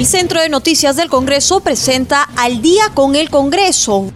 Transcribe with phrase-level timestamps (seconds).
[0.00, 4.10] El Centro de Noticias del Congreso presenta Al día con el Congreso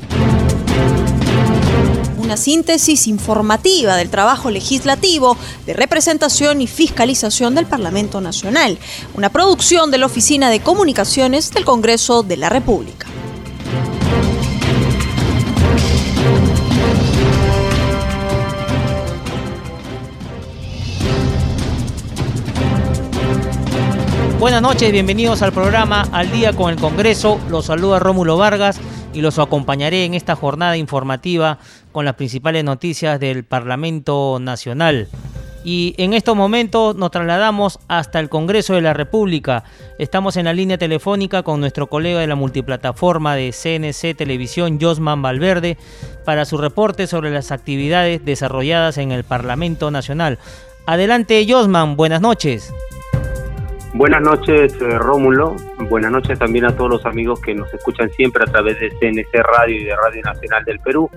[2.16, 5.36] una síntesis informativa del trabajo legislativo,
[5.66, 8.78] de representación y fiscalización del Parlamento Nacional,
[9.14, 13.06] una producción de la Oficina de Comunicaciones del Congreso de la República.
[24.44, 27.40] Buenas noches, bienvenidos al programa Al Día con el Congreso.
[27.48, 28.78] Los saluda Rómulo Vargas
[29.14, 31.58] y los acompañaré en esta jornada informativa
[31.92, 35.08] con las principales noticias del Parlamento Nacional.
[35.64, 39.64] Y en estos momentos nos trasladamos hasta el Congreso de la República.
[39.98, 45.22] Estamos en la línea telefónica con nuestro colega de la multiplataforma de CNC Televisión, Josman
[45.22, 45.78] Valverde,
[46.26, 50.38] para su reporte sobre las actividades desarrolladas en el Parlamento Nacional.
[50.84, 52.74] Adelante, Josman, buenas noches.
[53.94, 55.54] Buenas noches, eh, Rómulo.
[55.88, 59.32] Buenas noches también a todos los amigos que nos escuchan siempre a través de CNC
[59.40, 61.08] Radio y de Radio Nacional del Perú.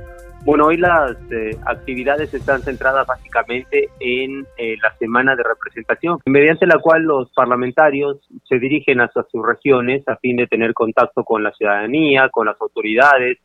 [0.46, 6.68] Bueno, hoy las eh, actividades están centradas básicamente en eh, la semana de representación, mediante
[6.68, 11.42] la cual los parlamentarios se dirigen hacia sus regiones a fin de tener contacto con
[11.42, 13.40] la ciudadanía, con las autoridades,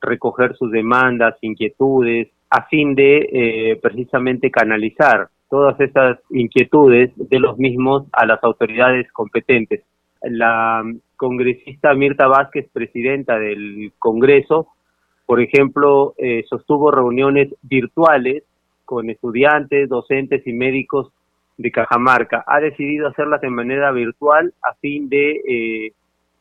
[0.00, 8.06] recoger sus demandas, inquietudes, a fin de precisamente canalizar todas estas inquietudes de los mismos
[8.14, 9.82] a las autoridades competentes.
[10.22, 10.82] La
[11.14, 14.68] congresista Mirta Vázquez, presidenta del Congreso,
[15.26, 18.44] por ejemplo, eh, sostuvo reuniones virtuales
[18.86, 21.12] con estudiantes, docentes y médicos
[21.58, 22.44] de Cajamarca.
[22.46, 25.92] Ha decidido hacerlas de manera virtual a fin de eh,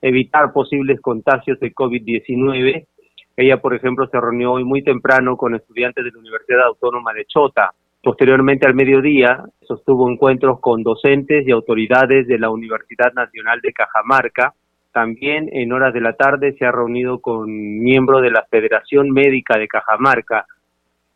[0.02, 2.88] evitar posibles contagios de COVID-19.
[3.36, 7.25] Ella, por ejemplo, se reunió hoy muy temprano con estudiantes de la Universidad Autónoma de
[7.25, 7.73] Chota
[8.04, 14.56] Posteriormente al mediodía sostuvo encuentros con docentes y autoridades de la Universidad Nacional de Cajamarca.
[14.92, 19.58] También en horas de la tarde se ha reunido con miembros de la Federación Médica
[19.59, 20.48] de Cajamarca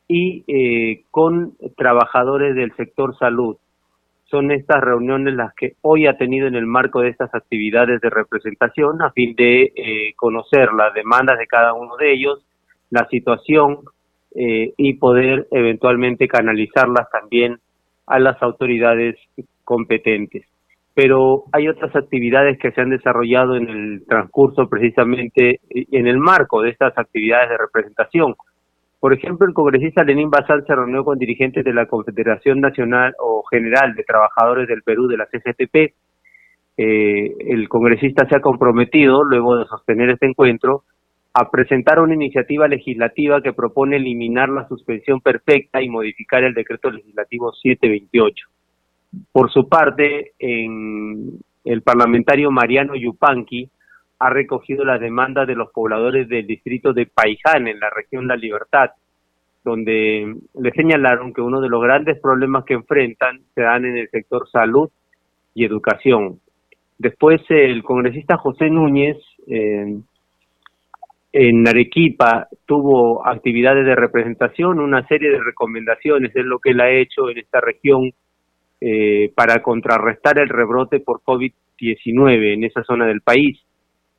[0.07, 3.57] y eh, con trabajadores del sector salud.
[4.25, 8.11] Son estas reuniones las que hoy ha tenido en el marco de estas actividades de
[8.11, 12.45] representación a fin de eh, conocer las demandas de cada uno de ellos,
[12.91, 13.79] la situación
[14.35, 17.57] eh, y poder eventualmente canalizarlas también
[18.05, 19.15] a las autoridades
[19.63, 20.45] competentes.
[20.93, 26.61] Pero hay otras actividades que se han desarrollado en el transcurso precisamente en el marco
[26.61, 28.35] de estas actividades de representación.
[28.99, 33.43] Por ejemplo, el congresista Lenín Basal se reunió con dirigentes de la Confederación Nacional o
[33.49, 35.93] General de Trabajadores del Perú, de la CGTP.
[36.77, 40.83] Eh, el congresista se ha comprometido, luego de sostener este encuentro,
[41.37, 46.89] a presentar una iniciativa legislativa que propone eliminar la suspensión perfecta y modificar el decreto
[46.89, 48.47] legislativo 728.
[49.33, 53.69] Por su parte, el parlamentario Mariano Yupanqui
[54.19, 58.37] ha recogido las demandas de los pobladores del distrito de Paiján, en la región La
[58.37, 58.91] Libertad,
[59.65, 64.09] donde le señalaron que uno de los grandes problemas que enfrentan se dan en el
[64.09, 64.89] sector salud
[65.53, 66.39] y educación.
[66.97, 69.17] Después, el congresista José Núñez
[69.47, 69.97] eh,
[71.37, 76.89] en Arequipa tuvo actividades de representación, una serie de recomendaciones es lo que él ha
[76.89, 78.13] hecho en esta región
[78.79, 83.59] eh, para contrarrestar el rebrote por COVID-19 en esa zona del país.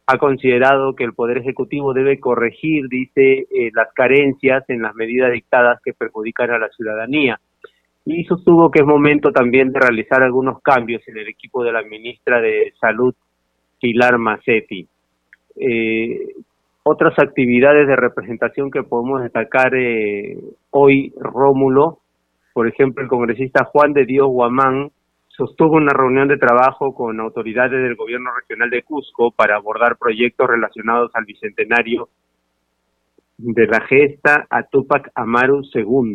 [0.06, 5.32] Ha considerado que el Poder Ejecutivo debe corregir, dice, eh, las carencias en las medidas
[5.32, 7.40] dictadas que perjudican a la ciudadanía.
[8.04, 11.82] Y sostuvo que es momento también de realizar algunos cambios en el equipo de la
[11.82, 13.14] ministra de Salud,
[13.80, 14.86] Pilar Macetti.
[15.58, 16.34] Eh,
[16.88, 20.38] otras actividades de representación que podemos destacar eh,
[20.70, 21.98] hoy, Rómulo,
[22.54, 24.92] por ejemplo, el congresista Juan de Dios Guamán
[25.26, 30.46] sostuvo una reunión de trabajo con autoridades del gobierno regional de Cusco para abordar proyectos
[30.48, 32.08] relacionados al bicentenario
[33.36, 36.14] de la gesta a Tupac Amaru II.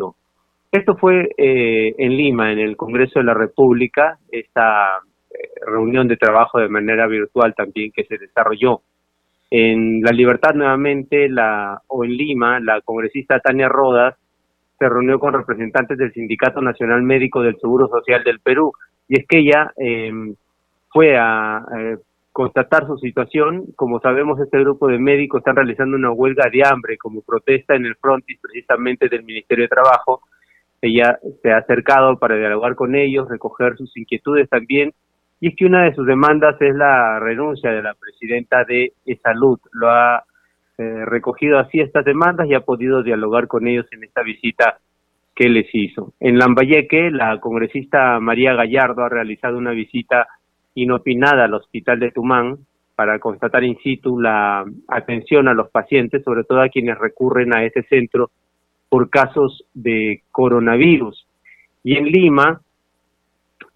[0.71, 4.99] Esto fue eh, en Lima, en el Congreso de la República, esta
[5.29, 8.83] eh, reunión de trabajo de manera virtual también que se desarrolló.
[9.53, 14.15] En La Libertad nuevamente, la, o en Lima, la congresista Tania Rodas
[14.79, 18.71] se reunió con representantes del Sindicato Nacional Médico del Seguro Social del Perú.
[19.09, 20.33] Y es que ella em,
[20.89, 21.65] fue a
[22.31, 23.65] constatar su situación.
[23.75, 27.85] Como sabemos, este grupo de médicos están realizando una huelga de hambre como protesta en
[27.85, 30.21] el frontis precisamente del Ministerio de Trabajo.
[30.81, 34.93] Ella se ha acercado para dialogar con ellos, recoger sus inquietudes también
[35.41, 38.93] y es que una de sus demandas es la renuncia de la presidenta de
[39.23, 39.59] Salud.
[39.73, 40.23] Lo ha
[40.77, 44.77] eh, recogido así estas demandas y ha podido dialogar con ellos en esta visita
[45.35, 46.13] que les hizo.
[46.19, 50.27] En Lambayeque, la congresista María Gallardo ha realizado una visita
[50.75, 52.59] inopinada al hospital de Tumán
[52.95, 57.63] para constatar in situ la atención a los pacientes, sobre todo a quienes recurren a
[57.63, 58.29] ese centro
[58.89, 61.25] por casos de coronavirus.
[61.83, 62.61] Y en Lima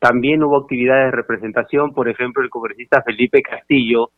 [0.07, 4.11] también hubo actividades de representación, por ejemplo, el congresista Felipe Castillo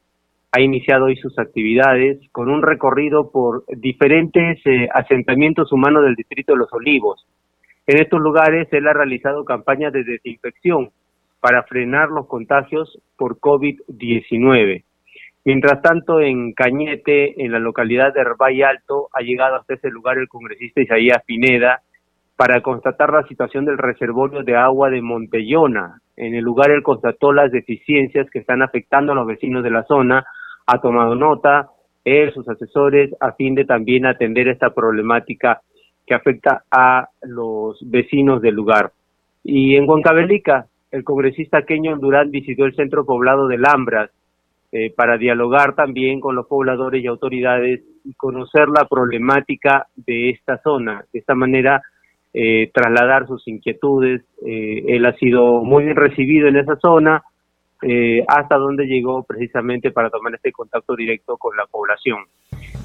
[0.51, 6.51] ha iniciado hoy sus actividades con un recorrido por diferentes eh, asentamientos humanos del distrito
[6.51, 7.25] de Los Olivos.
[7.86, 10.89] En estos lugares él ha realizado campañas de desinfección
[11.39, 14.84] para frenar los contagios por COVID-19.
[15.45, 20.18] Mientras tanto, en Cañete, en la localidad de Herbay Alto, ha llegado hasta ese lugar
[20.18, 21.81] el congresista Isaías Pineda
[22.38, 26.00] para constatar la situación del reservorio de agua de Montellona.
[26.16, 29.84] En el lugar él constató las deficiencias que están afectando a los vecinos de la
[29.84, 30.24] zona,
[30.68, 31.69] ha tomado nota,
[32.06, 35.62] él, sus asesores, a fin de también atender esta problemática
[36.06, 38.92] que afecta a los vecinos del lugar.
[39.44, 44.12] Y en Huancavelica, el congresista Keño Durán visitó el centro poblado de Lambras
[44.72, 50.62] eh, para dialogar también con los pobladores y autoridades y conocer la problemática de esta
[50.62, 51.04] zona.
[51.12, 51.81] De esta manera,
[52.39, 54.22] eh, trasladar sus inquietudes.
[54.45, 57.24] Eh, él ha sido muy bien recibido en esa zona,
[58.28, 62.18] hasta donde llegó precisamente para tomar este contacto directo con la población.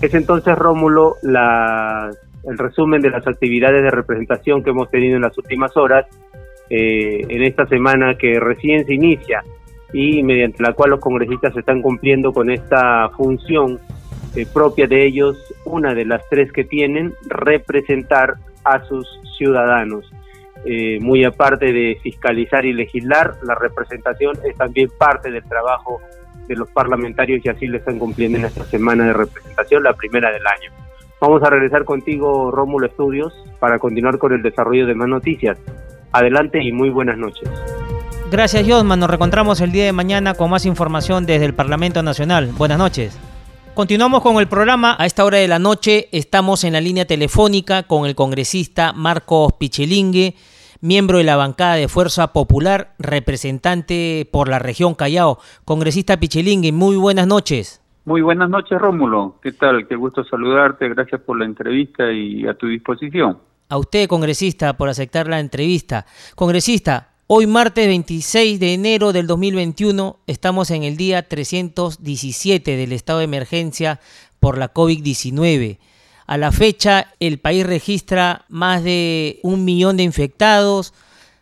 [0.03, 5.37] Es entonces, Rómulo, el resumen de las actividades de representación que hemos tenido en las
[5.39, 6.07] últimas horas
[6.71, 9.45] eh, en esta semana que recién se inicia
[9.93, 13.79] y mediante la cual los congresistas están cumpliendo con esta función
[14.35, 19.07] eh, propia de ellos, una de las tres que tienen, representar a sus
[19.37, 20.11] ciudadanos.
[20.65, 26.01] Eh, muy aparte de fiscalizar y legislar, la representación es también parte del trabajo
[26.47, 30.31] de los parlamentarios y así lo están cumpliendo en esta semana de representación, la primera
[30.31, 30.71] del año.
[31.21, 35.59] Vamos a regresar contigo, Rómulo Estudios, para continuar con el desarrollo de más noticias.
[36.13, 37.49] Adelante y muy buenas noches.
[38.31, 38.99] Gracias, Josman.
[38.99, 42.51] Nos reencontramos el día de mañana con más información desde el Parlamento Nacional.
[42.57, 43.19] Buenas noches.
[43.75, 44.95] Continuamos con el programa.
[44.99, 49.55] A esta hora de la noche estamos en la línea telefónica con el congresista Marcos
[49.55, 50.35] Pichelingue,
[50.83, 55.39] miembro de la bancada de Fuerza Popular, representante por la región Callao.
[55.65, 57.83] Congresista Pichelingue, muy buenas noches.
[58.05, 59.37] Muy buenas noches, Rómulo.
[59.43, 59.89] ¿Qué tal?
[59.89, 60.91] Qué gusto saludarte.
[60.91, 63.39] Gracias por la entrevista y a tu disposición
[63.73, 66.05] a usted, congresista, por aceptar la entrevista.
[66.35, 73.21] Congresista, hoy martes 26 de enero del 2021 estamos en el día 317 del estado
[73.21, 74.01] de emergencia
[74.39, 75.79] por la COVID-19.
[76.27, 80.93] A la fecha, el país registra más de un millón de infectados,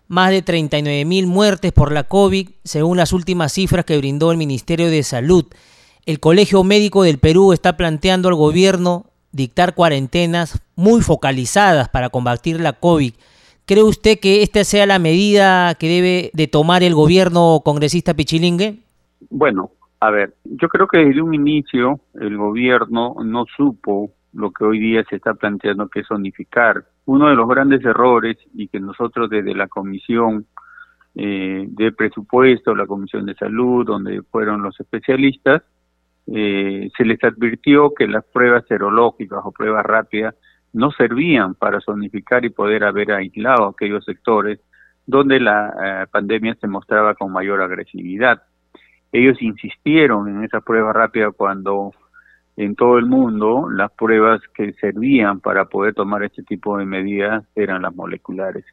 [0.06, 4.38] más de 39 mil muertes por la COVID, según las últimas cifras que brindó el
[4.38, 5.46] Ministerio de Salud.
[6.06, 12.60] El Colegio Médico del Perú está planteando al gobierno dictar cuarentenas muy focalizadas para combatir
[12.60, 13.14] la COVID.
[13.70, 18.80] ¿Cree usted que esta sea la medida que debe de tomar el gobierno congresista Pichilingue?
[19.30, 19.70] Bueno,
[20.00, 24.80] a ver, yo creo que desde un inicio el gobierno no supo lo que hoy
[24.80, 26.84] día se está planteando que es unificar.
[27.04, 30.46] Uno de los grandes errores y que nosotros desde la comisión
[31.14, 35.62] eh, de presupuesto, la comisión de salud, donde fueron los especialistas,
[36.26, 40.34] eh, se les advirtió que las pruebas serológicas o pruebas rápidas
[40.72, 44.60] no servían para zonificar y poder haber aislado aquellos sectores
[45.06, 48.42] donde la eh, pandemia se mostraba con mayor agresividad.
[49.12, 51.92] Ellos insistieron en esa prueba rápida cuando
[52.56, 57.44] en todo el mundo las pruebas que servían para poder tomar este tipo de medidas
[57.54, 58.64] eran las moleculares.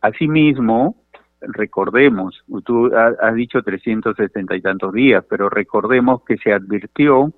[0.00, 0.96] Asimismo,
[1.40, 7.32] recordemos, tú has dicho 360 y tantos días, pero recordemos que se advirtió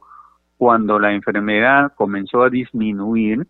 [0.57, 3.47] cuando la enfermedad comenzó a disminuir,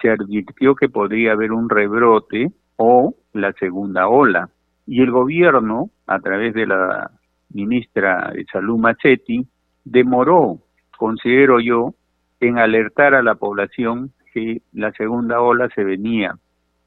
[0.00, 4.48] se advirtió que podría haber un rebrote o la segunda ola.
[4.86, 7.10] Y el gobierno, a través de la
[7.50, 9.46] ministra de Salud Machetti,
[9.84, 10.58] demoró,
[10.96, 11.94] considero yo,
[12.40, 16.36] en alertar a la población que la segunda ola se venía.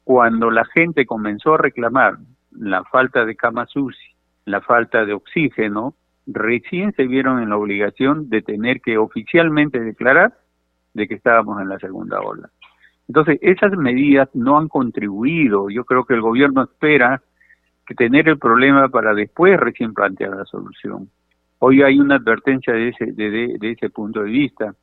[0.04, 2.16] Cuando la gente comenzó a reclamar
[2.50, 3.98] la falta de camas UCI,
[4.46, 5.94] la falta de oxígeno,
[6.26, 10.34] recién se vieron en la obligación de tener que oficialmente declarar
[10.94, 12.50] de que estábamos en la segunda ola.
[13.12, 15.68] Entonces, esas medidas no han contribuido.
[15.68, 17.22] Yo creo que el gobierno espera
[17.86, 21.10] que tener el problema para después recién plantear la solución.
[21.58, 24.74] Hoy hay una advertencia de ese, de, de ese punto de vista.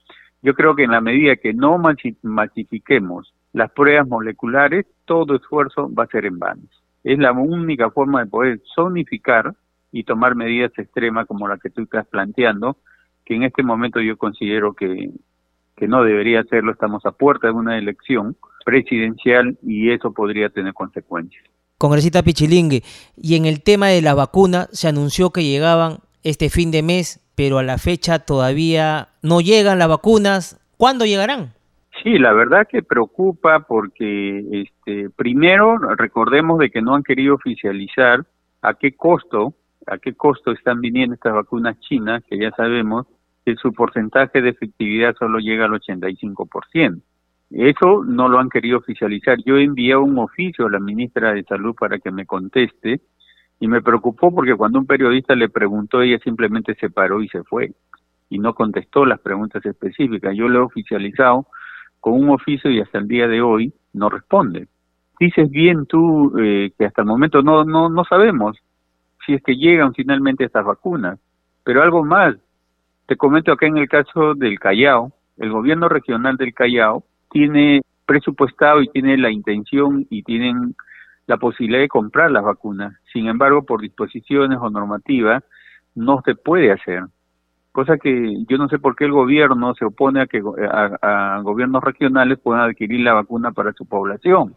[0.44, 1.78] Yo creo que en la medida que no
[2.22, 6.62] masifiquemos las pruebas moleculares, todo esfuerzo va a ser en vano
[7.04, 9.54] es la única forma de poder zonificar
[9.92, 12.78] y tomar medidas extremas como la que tú estás planteando,
[13.26, 15.10] que en este momento yo considero que,
[15.80, 20.74] que no debería hacerlo, estamos a puerta de una elección presidencial y eso podría tener
[20.74, 21.44] consecuencias.
[21.78, 22.84] Congresista Pichilingue,
[23.16, 27.26] y en el tema de la vacuna se anunció que llegaban este fin de mes,
[27.36, 30.60] pero a la fecha todavía no llegan las vacunas.
[30.76, 31.54] ¿Cuándo llegarán?
[32.04, 38.26] Sí, la verdad que preocupa porque este, primero recordemos de que no han querido oficializar
[38.62, 39.54] a qué costo,
[39.88, 43.08] a qué costo están viniendo estas vacunas chinas, que ya sabemos
[43.50, 47.02] que su porcentaje de efectividad solo llega al 85%.
[47.52, 49.38] Eso no lo han querido oficializar.
[49.44, 53.02] Yo enviado un oficio a la ministra de Salud para que me conteste
[53.60, 57.44] y me preocupó porque cuando un periodista le preguntó, ella simplemente se paró y se
[57.44, 57.72] fue
[58.30, 60.36] y no contestó las preguntas específicas.
[60.36, 61.48] Yo lo he oficializado
[62.00, 64.68] con un oficio y hasta el día de hoy no responde.
[65.20, 68.58] Dices bien tú eh, que hasta el momento no, no, no sabemos
[69.26, 71.20] si es que llegan finalmente estas vacunas,
[71.64, 72.36] pero algo más.
[73.10, 78.84] Te comento acá en el caso del Callao, el gobierno regional del Callao tiene presupuestado
[78.84, 80.76] y tiene la intención y tienen
[81.26, 82.94] la posibilidad de comprar las vacunas.
[83.12, 85.44] Sin embargo, por disposiciones o normativas,
[85.96, 87.06] no se puede hacer
[87.72, 91.84] cosa que yo no sé por qué el gobierno se opone a que a, gobiernos
[91.84, 94.54] regionales puedan adquirir la vacuna para su población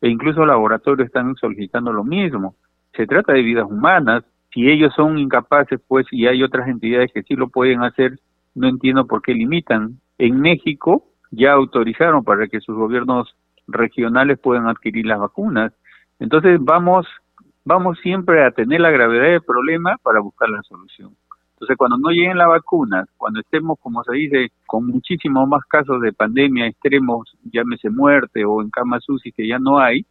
[0.00, 2.56] e incluso laboratorios están solicitando lo mismo.
[2.96, 4.24] Se trata de vidas humanas.
[4.52, 8.18] Si ellos son incapaces, pues, y hay otras entidades que sí lo pueden hacer,
[8.54, 9.98] no entiendo por qué limitan.
[10.18, 13.34] En México ya autorizaron para que sus gobiernos
[13.66, 15.72] regionales puedan adquirir las vacunas.
[16.18, 17.06] Entonces vamos,
[17.64, 21.16] vamos siempre a tener la gravedad del problema para buscar la solución.
[21.54, 26.00] Entonces, cuando no lleguen las vacunas, cuando estemos, como se dice, con muchísimos más casos
[26.00, 30.04] de pandemia extremos, llámese muerte o en camas UCI que ya no hay,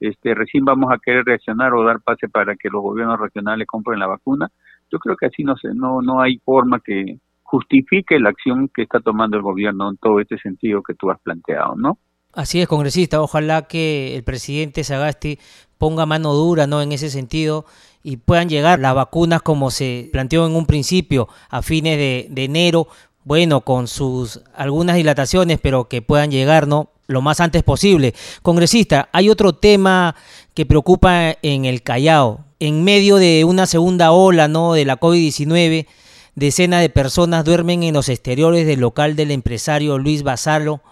[0.00, 3.98] este, recién vamos a querer reaccionar o dar pase para que los gobiernos regionales compren
[3.98, 4.48] la vacuna.
[4.90, 8.82] Yo creo que así no sé, no, no hay forma que justifique la acción que
[8.82, 11.98] está tomando el gobierno en todo este sentido que tú has planteado, ¿no?
[12.34, 13.22] Así es, congresista.
[13.22, 15.38] Ojalá que el presidente Sagasti
[15.78, 16.82] ponga mano dura, ¿no?
[16.82, 17.64] En ese sentido
[18.02, 22.88] y puedan llegar las vacunas como se planteó en un principio a fines de, enero,
[23.24, 26.90] bueno, con sus algunas dilataciones, pero que puedan llegar, ¿no?
[27.10, 28.14] Lo más antes posible.
[28.42, 30.14] Congresista, hay otro tema
[30.52, 32.44] que preocupa en el Callao.
[32.60, 34.74] En medio de una segunda ola, ¿no?
[34.74, 35.86] De la COVID-19,
[36.34, 40.82] decenas de personas duermen en los exteriores del local del empresario Luis Basalo,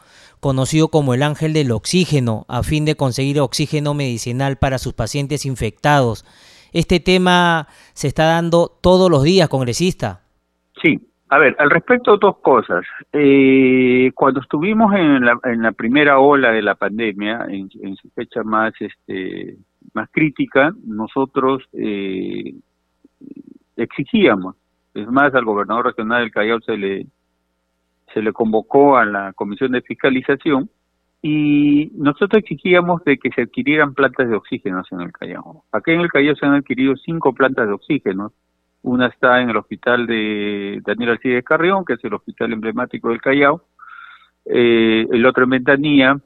[0.40, 5.44] conocido como el ángel del oxígeno, a fin de conseguir oxígeno medicinal para sus pacientes
[5.44, 6.24] infectados.
[6.72, 10.22] Este tema se está dando todos los días, congresista.
[10.82, 12.84] Sí, a ver, al respecto dos cosas.
[13.12, 18.42] Eh, cuando estuvimos en la, en la primera ola de la pandemia, en, su fecha
[18.44, 19.56] más este
[19.92, 22.54] más crítica, nosotros eh,
[23.76, 24.56] exigíamos,
[24.94, 27.06] es más, al gobernador regional del Callao se le
[28.12, 30.70] se le convocó a la comisión de fiscalización
[31.22, 35.64] y nosotros exigíamos de que se adquirieran plantas de oxígeno en el Callao.
[35.72, 38.32] Aquí en el Callao se han adquirido cinco plantas de oxígeno.
[38.86, 43.20] Una está en el hospital de Daniel Alcides Carrión, que es el hospital emblemático del
[43.20, 43.64] Callao.
[44.44, 46.16] Eh, el otro en Ventanía,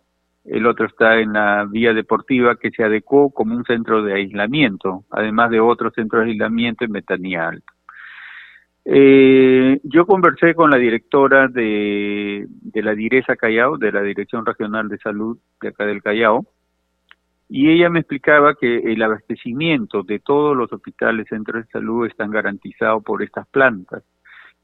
[0.44, 5.04] el otro está en la vía deportiva que se adecuó como un centro de aislamiento,
[5.10, 7.72] además de otro centro de aislamiento en Ventanía Alto.
[8.84, 14.86] Eh, yo conversé con la directora de, de la Direza Callao, de la Dirección Regional
[14.90, 16.44] de Salud de acá del Callao,
[17.52, 22.30] y ella me explicaba que el abastecimiento de todos los hospitales, centros de salud están
[22.30, 24.04] garantizados por estas plantas.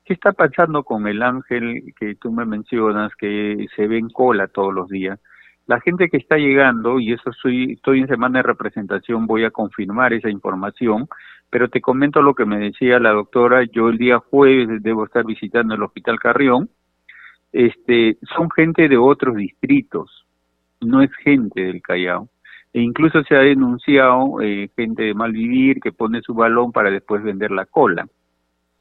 [0.05, 4.47] ¿Qué está pasando con el ángel que tú me mencionas, que se ve en cola
[4.47, 5.19] todos los días?
[5.67, 9.51] La gente que está llegando, y eso estoy, estoy en semana de representación, voy a
[9.51, 11.09] confirmar esa información,
[11.51, 15.25] pero te comento lo que me decía la doctora, yo el día jueves debo estar
[15.25, 16.71] visitando el Hospital Carrión,
[17.53, 20.25] este, son gente de otros distritos,
[20.81, 22.29] no es gente del Callao.
[22.77, 27.23] E incluso se ha denunciado eh, gente de Malvivir que pone su balón para después
[27.23, 28.07] vender la cola.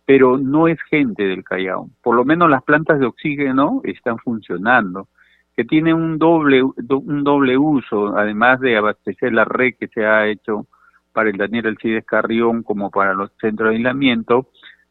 [0.05, 1.89] Pero no es gente del Callao.
[2.03, 5.07] Por lo menos las plantas de oxígeno están funcionando,
[5.55, 10.27] que tienen un doble, un doble uso, además de abastecer la red que se ha
[10.27, 10.67] hecho
[11.13, 14.49] para el Daniel Alcides Carrión como para los centros de aislamiento,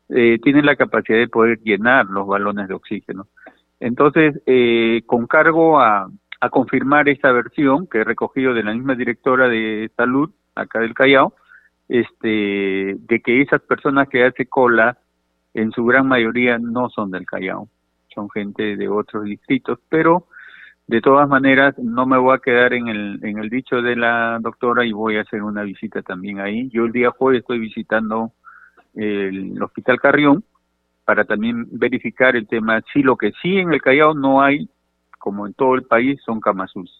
[0.08, 3.26] eh, tienen la capacidad de poder llenar los balones de oxígeno.
[3.80, 6.08] Entonces, eh, con cargo a,
[6.40, 10.94] a confirmar esta versión que he recogido de la misma directora de salud acá del
[10.94, 11.34] Callao,
[11.88, 14.98] este, de que esas personas que hacen cola
[15.52, 17.68] en su gran mayoría no son del Callao,
[18.14, 20.26] son gente de otros distritos, pero
[20.86, 24.38] de todas maneras, no me voy a quedar en el, en el dicho de la
[24.40, 26.68] doctora y voy a hacer una visita también ahí.
[26.68, 28.32] Yo el día jueves estoy visitando
[28.94, 30.44] el Hospital Carrión
[31.06, 32.82] para también verificar el tema.
[32.92, 34.68] Sí, lo que sí en el Callao no hay,
[35.24, 36.92] como en todo el país, son camas UCI.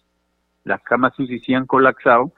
[0.63, 2.33] Las camas UCI sí han colapsado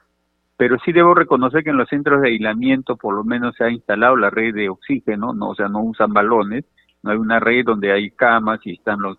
[0.58, 3.70] pero sí debo reconocer que en los centros de aislamiento por lo menos se ha
[3.70, 6.64] instalado la red de oxígeno, no, o sea, no usan balones,
[7.04, 9.18] no hay una red donde hay camas y están los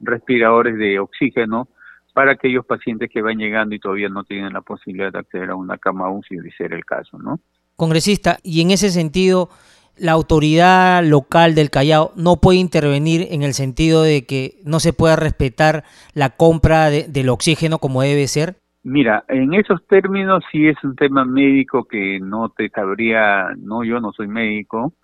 [0.00, 1.68] respiradores de oxígeno
[2.12, 5.54] para aquellos pacientes que van llegando y todavía no tienen la posibilidad de acceder a
[5.54, 7.38] una cama UCI, de ser el caso, ¿no?
[7.76, 9.50] Congresista, y en ese sentido,
[9.98, 14.92] la autoridad local del Callao no puede intervenir en el sentido de que no se
[14.92, 15.84] pueda respetar
[16.14, 18.56] la compra del oxígeno como debe ser?
[18.84, 24.00] Mira, en esos términos sí es un tema médico que no te sabría, no, yo
[24.00, 24.94] no soy médico,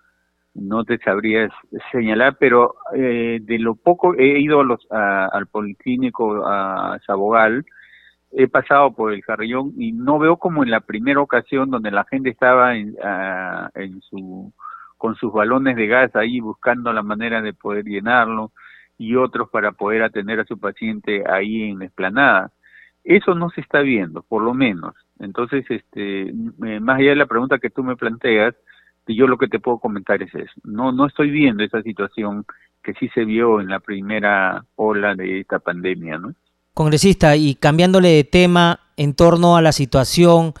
[0.53, 1.49] no te sabría
[1.91, 7.63] señalar, pero eh, de lo poco he ido a los, al policlínico a Sabogal,
[8.31, 12.03] he pasado por el Carrillón y no veo como en la primera ocasión donde la
[12.03, 12.95] gente estaba en,
[13.75, 14.53] en su
[14.99, 18.51] con sus balones de gas ahí buscando la manera de poder llenarlo
[18.97, 22.51] y otros para poder atender a su paciente ahí en la explanada.
[23.03, 24.93] Eso no se está viendo, por lo menos.
[25.19, 26.33] Entonces, este,
[26.81, 28.53] más allá de la pregunta que tú me planteas,
[29.07, 30.53] yo lo que te puedo comentar es eso.
[30.63, 32.45] No, no estoy viendo esa situación
[32.83, 36.33] que sí se vio en la primera ola de esta pandemia, ¿no?
[36.73, 40.53] Congresista, y cambiándole de tema en torno a la situación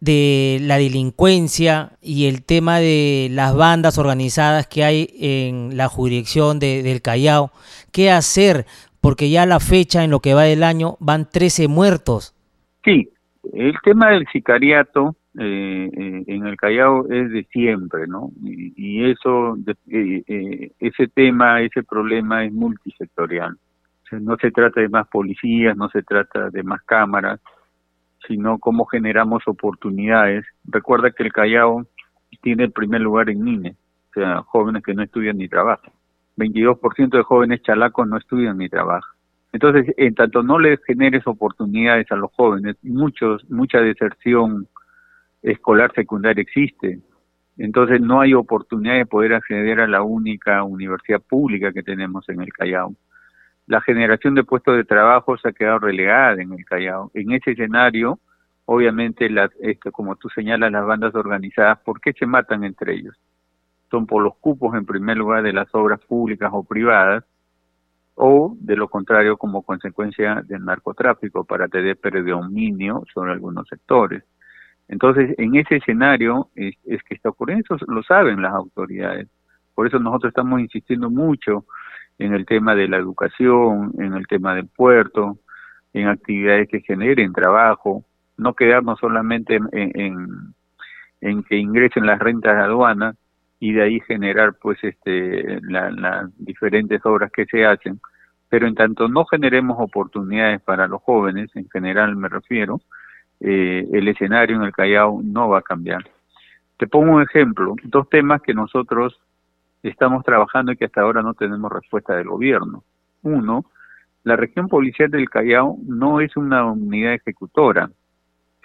[0.00, 6.58] de la delincuencia y el tema de las bandas organizadas que hay en la jurisdicción
[6.58, 7.50] de, del Callao,
[7.92, 8.64] ¿qué hacer?
[9.00, 12.34] Porque ya la fecha, en lo que va del año, van 13 muertos.
[12.84, 13.10] Sí,
[13.52, 18.30] el tema del sicariato eh, eh, en el Callao es de siempre, ¿no?
[18.42, 19.56] Y, eso,
[19.88, 23.56] eh, ese tema, ese problema es multisectorial.
[24.12, 27.40] no se trata de más policías, no se trata de más cámaras,
[28.26, 30.44] sino cómo generamos oportunidades.
[30.64, 31.86] Recuerda que el Callao
[32.42, 33.76] tiene el primer lugar en INE,
[34.10, 35.92] o sea, jóvenes que no estudian ni trabajan.
[36.36, 39.10] 22% de jóvenes chalacos no estudian ni trabajan.
[39.52, 44.68] Entonces, en tanto no les generes oportunidades a los jóvenes, muchos, mucha deserción
[45.42, 47.00] escolar secundaria existe.
[47.58, 52.40] Entonces no hay oportunidad de poder acceder a la única universidad pública que tenemos en
[52.40, 52.94] el Callao.
[53.70, 57.12] La generación de puestos de trabajo se ha quedado relegada en el Callao.
[57.14, 58.18] En ese escenario,
[58.64, 59.48] obviamente, la,
[59.92, 63.14] como tú señalas, las bandas organizadas, ¿por qué se matan entre ellos?
[63.88, 67.22] Son por los cupos, en primer lugar, de las obras públicas o privadas,
[68.16, 74.24] o de lo contrario, como consecuencia del narcotráfico, para tener predominio sobre algunos sectores.
[74.88, 79.28] Entonces, en ese escenario es, que está ocurriendo, eso lo saben las autoridades.
[79.76, 81.66] Por eso nosotros estamos insistiendo mucho
[82.20, 85.38] en el tema de la educación, en el tema del puerto,
[85.94, 88.04] en actividades que generen trabajo,
[88.36, 90.54] no quedarnos solamente en,
[91.48, 93.14] que ingresen las rentas de aduana
[93.58, 98.00] y de ahí generar pues este las diferentes obras que se hacen,
[98.50, 102.80] pero en tanto no generemos oportunidades para los jóvenes, en general me refiero,
[103.40, 106.04] eh, el escenario en el Callao no va a cambiar.
[106.76, 109.18] Te pongo un ejemplo, dos temas que nosotros
[109.82, 112.84] estamos trabajando y que hasta ahora no tenemos respuesta del gobierno.
[113.22, 113.64] Uno,
[114.24, 117.90] la región policial del Callao no es una unidad ejecutora.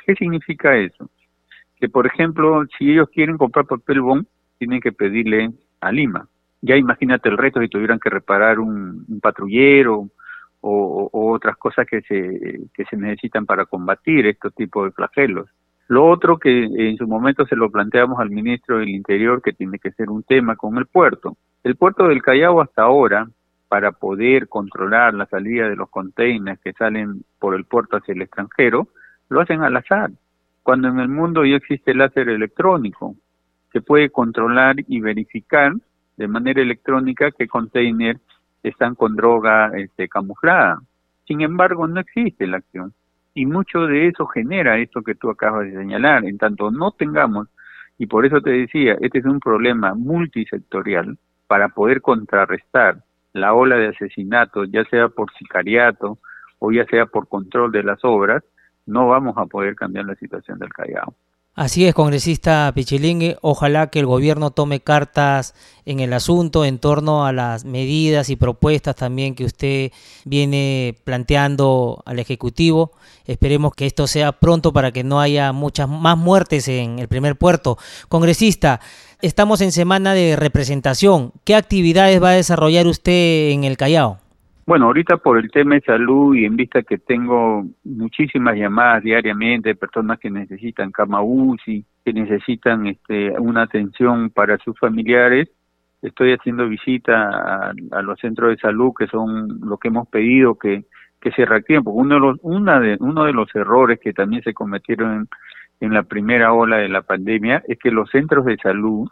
[0.06, 1.10] ¿Qué significa eso?
[1.78, 4.26] Que, por ejemplo, si ellos quieren comprar papel bond,
[4.58, 5.52] tienen que pedirle
[5.82, 6.28] a Lima.
[6.62, 10.10] Ya imagínate el reto si tuvieran que reparar un, un patrullero,
[10.68, 15.48] o, otras cosas que se, que se necesitan para combatir estos tipos de flagelos.
[15.88, 19.78] Lo otro que en su momento se lo planteamos al ministro del Interior que tiene
[19.78, 21.38] que ser un tema con el puerto.
[21.64, 23.28] El puerto del Callao hasta ahora,
[23.68, 28.22] para poder controlar la salida de los containers que salen por el puerto hacia el
[28.24, 28.88] extranjero,
[29.30, 30.12] lo hacen al azar.
[30.64, 33.16] Cuando en el mundo ya existe el láser electrónico,
[33.72, 35.74] se puede controlar y verificar
[36.18, 38.18] de manera electrónica qué container
[38.64, 40.80] están con droga este, camuflada.
[41.28, 42.94] Sin embargo, no existe la acción.
[43.36, 46.26] Y mucho de eso genera esto que tú acabas de señalar.
[46.26, 47.50] En tanto no tengamos,
[47.98, 51.18] y por eso te decía, este es un problema multisectorial
[51.48, 56.18] para poder contrarrestar la ola de asesinatos, ya sea por sicariato
[56.60, 58.42] o ya sea por control de las obras,
[58.86, 61.14] no vamos a poder cambiar la situación del Callao.
[61.58, 63.38] Así es, congresista Pichilingue.
[63.42, 65.54] Ojalá que el gobierno tome cartas
[65.86, 69.94] en el asunto en torno a las medidas y propuestas también que usted
[70.26, 72.92] viene planteando al Ejecutivo.
[73.24, 77.38] Esperemos que esto sea pronto para que no haya muchas más muertes en el primer
[77.38, 77.78] puerto.
[78.10, 78.82] Congresista,
[79.22, 81.32] estamos en semana de representación.
[81.46, 84.25] ¿Qué actividades va a desarrollar usted en el Callao?
[84.68, 89.70] Bueno, ahorita por el tema de salud y en vista que tengo muchísimas llamadas diariamente
[89.70, 95.50] de personas que necesitan cama UCI, que necesitan este, una atención para sus familiares,
[96.02, 100.86] estoy haciendo visita a, los centros de salud que son lo que hemos pedido que,
[101.22, 104.42] que se reactiven, porque uno de los, una de, uno de los errores que también
[104.42, 105.30] se cometieron
[105.80, 109.08] en la primera ola de la pandemia es que los centros de salud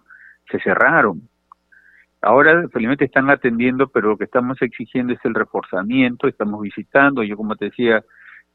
[0.49, 1.21] se cerraron.
[2.23, 7.36] Ahora felizmente están atendiendo, pero lo que estamos exigiendo es el reforzamiento, estamos visitando, yo
[7.36, 8.03] como te decía,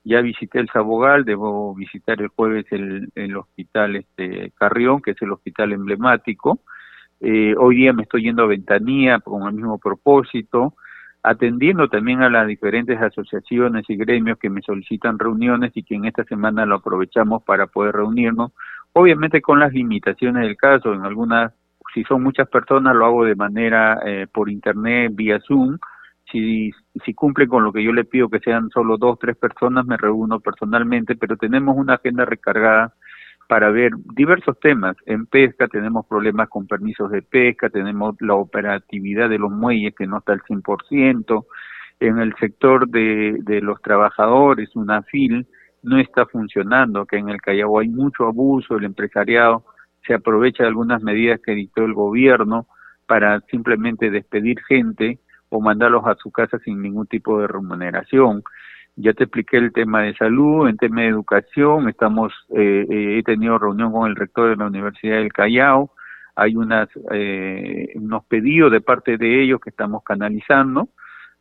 [0.04, 5.32] ya visité el Sabogal, debo visitar el jueves el, hospital este Carrión, que es el
[5.32, 6.60] hospital emblemático.
[7.20, 10.74] Eh, hoy día me estoy yendo a Ventanía con el mismo propósito,
[11.22, 16.06] atendiendo también a las diferentes asociaciones y gremios que me solicitan reuniones y que en
[16.06, 18.52] esta semana lo aprovechamos para poder reunirnos,
[18.94, 21.52] obviamente con las limitaciones del caso, en algunas,
[21.98, 25.78] si son muchas personas lo hago de manera eh, por internet, vía Zoom,
[26.30, 26.70] si,
[27.04, 29.96] si cumple con lo que yo le pido que sean solo dos, tres personas, me
[29.96, 32.94] reúno personalmente, pero tenemos una agenda recargada
[33.48, 34.94] para ver diversos temas.
[35.06, 40.06] En pesca tenemos problemas con permisos de pesca, tenemos la operatividad de los muelles que
[40.06, 41.46] no está al 100%,
[41.98, 45.48] en el sector de, de los trabajadores, una FIL
[45.82, 49.64] no está funcionando, que en el Callao hay mucho abuso, el empresariado
[50.08, 52.66] se aprovecha de algunas medidas que dictó el gobierno
[53.06, 55.18] para simplemente despedir gente
[55.50, 58.42] o mandarlos a su casa sin ningún tipo de remuneración.
[58.96, 63.22] Ya te expliqué el tema de salud, en tema de educación, estamos, eh, eh, he
[63.22, 65.92] tenido reunión con el rector de la Universidad del Callao,
[66.34, 70.88] hay unas, eh, unos pedidos de parte de ellos que estamos canalizando,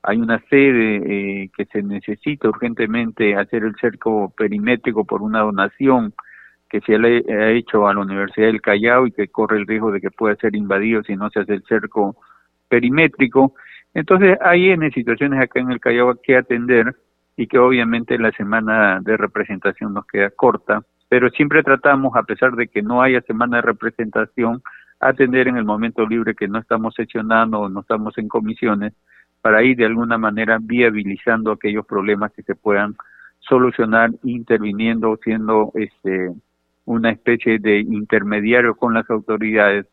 [0.03, 1.01] hay una sede
[1.43, 6.13] eh, que se necesita urgentemente hacer el cerco perimétrico por una donación
[6.69, 9.91] que se le ha hecho a la Universidad del Callao y que corre el riesgo
[9.91, 12.17] de que pueda ser invadido si no se hace el cerco
[12.67, 13.53] perimétrico.
[13.93, 16.95] Entonces hay en situaciones acá en el Callao que atender
[17.37, 22.55] y que obviamente la semana de representación nos queda corta, pero siempre tratamos, a pesar
[22.55, 24.61] de que no haya semana de representación,
[24.99, 28.93] atender en el momento libre que no estamos sesionando o no estamos en comisiones
[29.41, 32.95] para ir de alguna manera viabilizando aquellos problemas que se puedan
[33.39, 36.31] solucionar interviniendo, siendo este
[36.87, 39.85] una especie de intermediario con las autoridades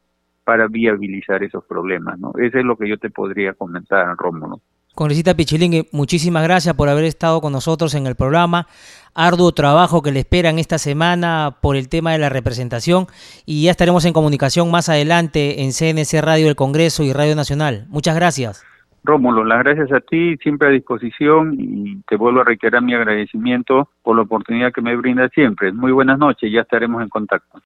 [0.44, 2.33] para viabilizar esos problemas, ¿no?
[2.38, 4.61] Eso es lo que yo te podría comentar, Rómulo.
[4.94, 8.68] Congresista Pichilingue, muchísimas gracias por haber estado con nosotros en el programa.
[9.12, 13.09] Arduo trabajo que le esperan esta semana por el tema de la representación
[13.44, 17.87] y ya estaremos en comunicación más adelante en CNC Radio del Congreso y Radio Nacional.
[17.88, 18.64] Muchas gracias.
[19.05, 23.90] Rómulo, las gracias a ti, siempre a disposición y te vuelvo a reiterar mi agradecimiento
[24.03, 25.73] por la oportunidad que me brinda siempre.
[25.73, 27.61] Muy buenas noches, ya estaremos en contacto.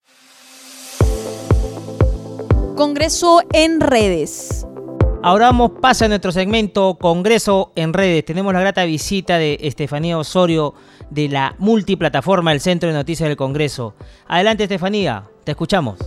[2.74, 4.66] Congreso en redes.
[5.22, 8.24] Ahora vamos, pasa a nuestro segmento Congreso en redes.
[8.24, 10.74] Tenemos la grata visita de Estefanía Osorio
[11.11, 13.94] de la multiplataforma del Centro de Noticias del Congreso.
[14.27, 15.98] Adelante Estefanía, te escuchamos.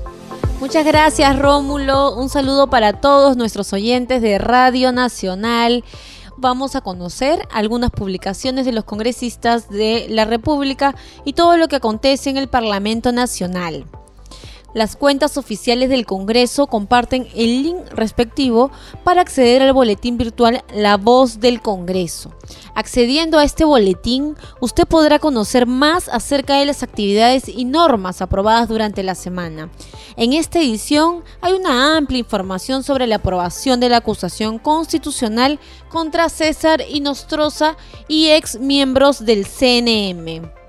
[0.62, 5.84] Muchas gracias Rómulo, un saludo para todos nuestros oyentes de Radio Nacional.
[6.38, 10.93] Vamos a conocer algunas publicaciones de los congresistas de la República
[11.26, 13.86] y todo lo que acontece en el Parlamento Nacional.
[14.73, 18.71] Las cuentas oficiales del Congreso comparten el link respectivo
[19.03, 22.31] para acceder al boletín virtual La Voz del Congreso.
[22.73, 28.69] Accediendo a este boletín, usted podrá conocer más acerca de las actividades y normas aprobadas
[28.69, 29.69] durante la semana.
[30.15, 36.29] En esta edición hay una amplia información sobre la aprobación de la acusación constitucional contra
[36.29, 37.75] César Inostroza
[38.07, 40.61] y ex miembros del CNM.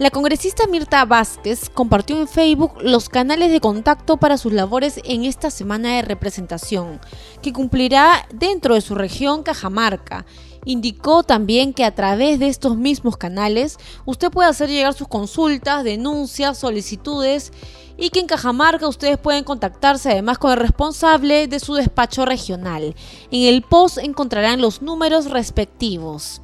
[0.00, 5.26] La congresista Mirta Vázquez compartió en Facebook los canales de contacto para sus labores en
[5.26, 7.02] esta semana de representación,
[7.42, 10.24] que cumplirá dentro de su región Cajamarca.
[10.64, 15.84] Indicó también que a través de estos mismos canales usted puede hacer llegar sus consultas,
[15.84, 17.52] denuncias, solicitudes
[17.98, 22.94] y que en Cajamarca ustedes pueden contactarse además con el responsable de su despacho regional.
[23.30, 26.40] En el post encontrarán los números respectivos.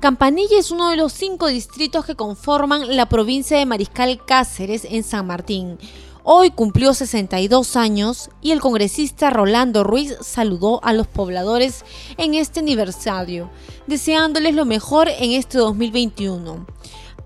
[0.00, 5.02] Campanilla es uno de los cinco distritos que conforman la provincia de Mariscal Cáceres en
[5.02, 5.78] San Martín.
[6.22, 11.82] Hoy cumplió 62 años y el congresista Rolando Ruiz saludó a los pobladores
[12.18, 13.48] en este aniversario,
[13.86, 16.66] deseándoles lo mejor en este 2021.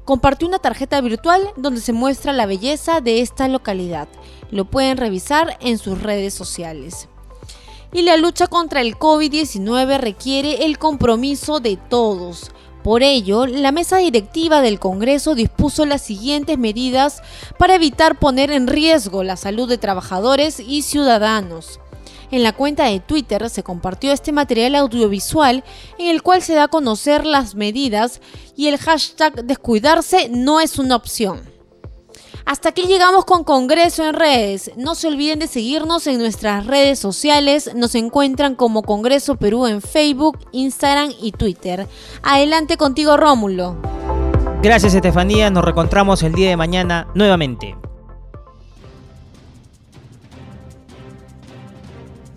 [0.04, 4.06] Compartió una tarjeta virtual donde se muestra la belleza de esta localidad.
[4.52, 7.08] Lo pueden revisar en sus redes sociales.
[7.92, 12.52] Y la lucha contra el COVID-19 requiere el compromiso de todos
[12.82, 17.22] por ello, la mesa directiva del Congreso dispuso las siguientes medidas
[17.58, 21.80] para evitar poner en riesgo la salud de trabajadores y ciudadanos.
[22.30, 25.64] En la cuenta de Twitter se compartió este material audiovisual
[25.98, 28.20] en el cual se da a conocer las medidas
[28.56, 31.49] y el hashtag descuidarse no es una opción.
[32.50, 34.72] Hasta aquí llegamos con Congreso en redes.
[34.76, 37.70] No se olviden de seguirnos en nuestras redes sociales.
[37.76, 41.86] Nos encuentran como Congreso Perú en Facebook, Instagram y Twitter.
[42.24, 43.76] Adelante contigo, Rómulo.
[44.64, 47.76] Gracias Estefanía, nos reencontramos el día de mañana nuevamente.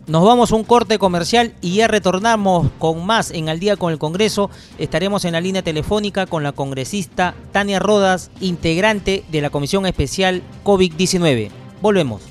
[0.05, 3.93] Nos vamos a un corte comercial y ya retornamos con más en Al día con
[3.93, 4.49] el Congreso.
[4.77, 10.43] Estaremos en la línea telefónica con la congresista Tania Rodas, integrante de la Comisión Especial
[10.65, 11.51] COVID-19.
[11.81, 12.21] Volvemos.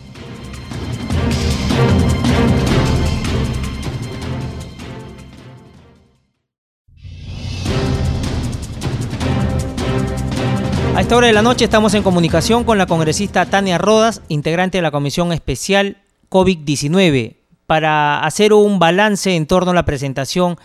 [10.95, 14.77] A esta hora de la noche estamos en comunicación con la congresista Tania Rodas, integrante
[14.77, 15.97] de la Comisión Especial
[16.29, 20.57] COVID-19 para hacer un balance en torno a la presentación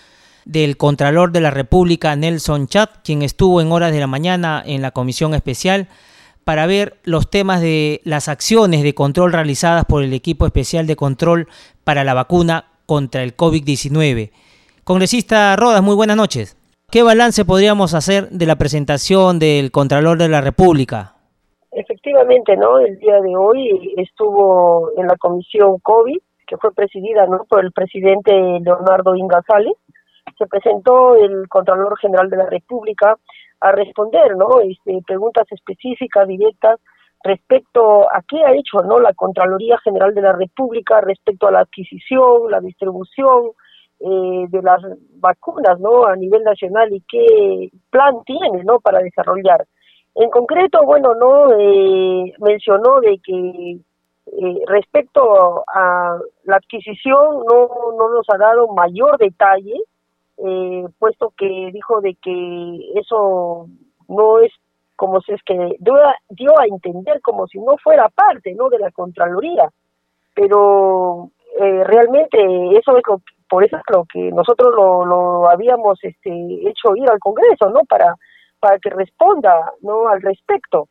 [0.45, 4.81] del Contralor de la República, Nelson Chat, quien estuvo en horas de la mañana en
[4.81, 5.87] la comisión especial
[6.45, 10.95] para ver los temas de las acciones de control realizadas por el equipo especial de
[10.95, 11.47] control
[11.83, 14.31] para la vacuna contra el COVID-19.
[14.85, 16.55] Congresista Rodas, muy buenas noches.
[16.89, 21.15] ¿Qué balance podríamos hacer de la presentación del Contralor de la República?
[21.73, 22.79] Efectivamente, ¿no?
[22.79, 27.43] El día de hoy estuvo en la comisión COVID que fue presidida ¿no?
[27.47, 29.73] por el presidente Leonardo Ingasales,
[30.37, 33.17] se presentó el Contralor General de la República
[33.59, 34.61] a responder ¿no?
[34.61, 36.79] Este, preguntas específicas, directas,
[37.23, 41.61] respecto a qué ha hecho no la Contraloría General de la República respecto a la
[41.61, 43.51] adquisición, la distribución
[43.99, 44.81] eh, de las
[45.15, 49.65] vacunas no a nivel nacional y qué plan tiene no para desarrollar.
[50.13, 53.77] En concreto, bueno, no eh, mencionó de que
[54.33, 59.81] eh, respecto a la adquisición, no, no nos ha dado mayor detalle,
[60.37, 63.67] eh, puesto que dijo de que eso
[64.07, 64.51] no es
[64.95, 68.91] como si es que dio a, entender como si no fuera parte no de la
[68.91, 69.69] Contraloría,
[70.33, 72.37] pero eh, realmente
[72.77, 76.29] eso es lo por eso es lo que nosotros lo, lo habíamos este,
[76.67, 77.85] hecho ir al Congreso, ¿no?
[77.85, 78.13] Para,
[78.59, 80.09] para que responda, ¿no?
[80.09, 80.89] Al respecto,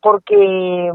[0.00, 0.92] porque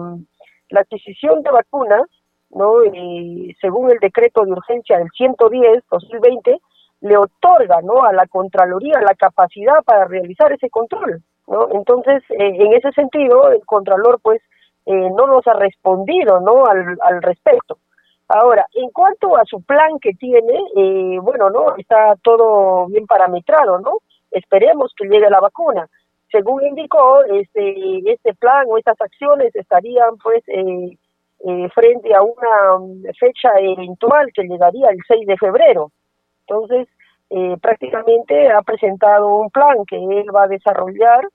[0.70, 2.04] la adquisición de vacunas,
[2.52, 2.84] ¿no?
[2.84, 6.60] Y según el decreto de urgencia del 110-2020,
[7.02, 8.04] le otorga, ¿no?
[8.04, 11.70] A la Contraloría la capacidad para realizar ese control, ¿no?
[11.72, 14.42] Entonces, eh, en ese sentido, el Contralor, pues,
[14.86, 16.66] eh, no nos ha respondido, ¿no?
[16.66, 17.78] Al, al respecto.
[18.30, 21.76] Ahora, en cuanto a su plan que tiene, eh, bueno, ¿no?
[21.78, 24.00] Está todo bien parametrado, ¿no?
[24.32, 25.88] Esperemos que llegue la vacuna
[26.32, 30.98] según indicó, este, este plan o estas acciones estarían pues eh,
[31.46, 35.92] eh, frente a una um, fecha eventual que llegaría el 6 de febrero.
[36.42, 36.88] Entonces,
[37.30, 41.28] eh, prácticamente ha presentado un plan que él va a desarrollar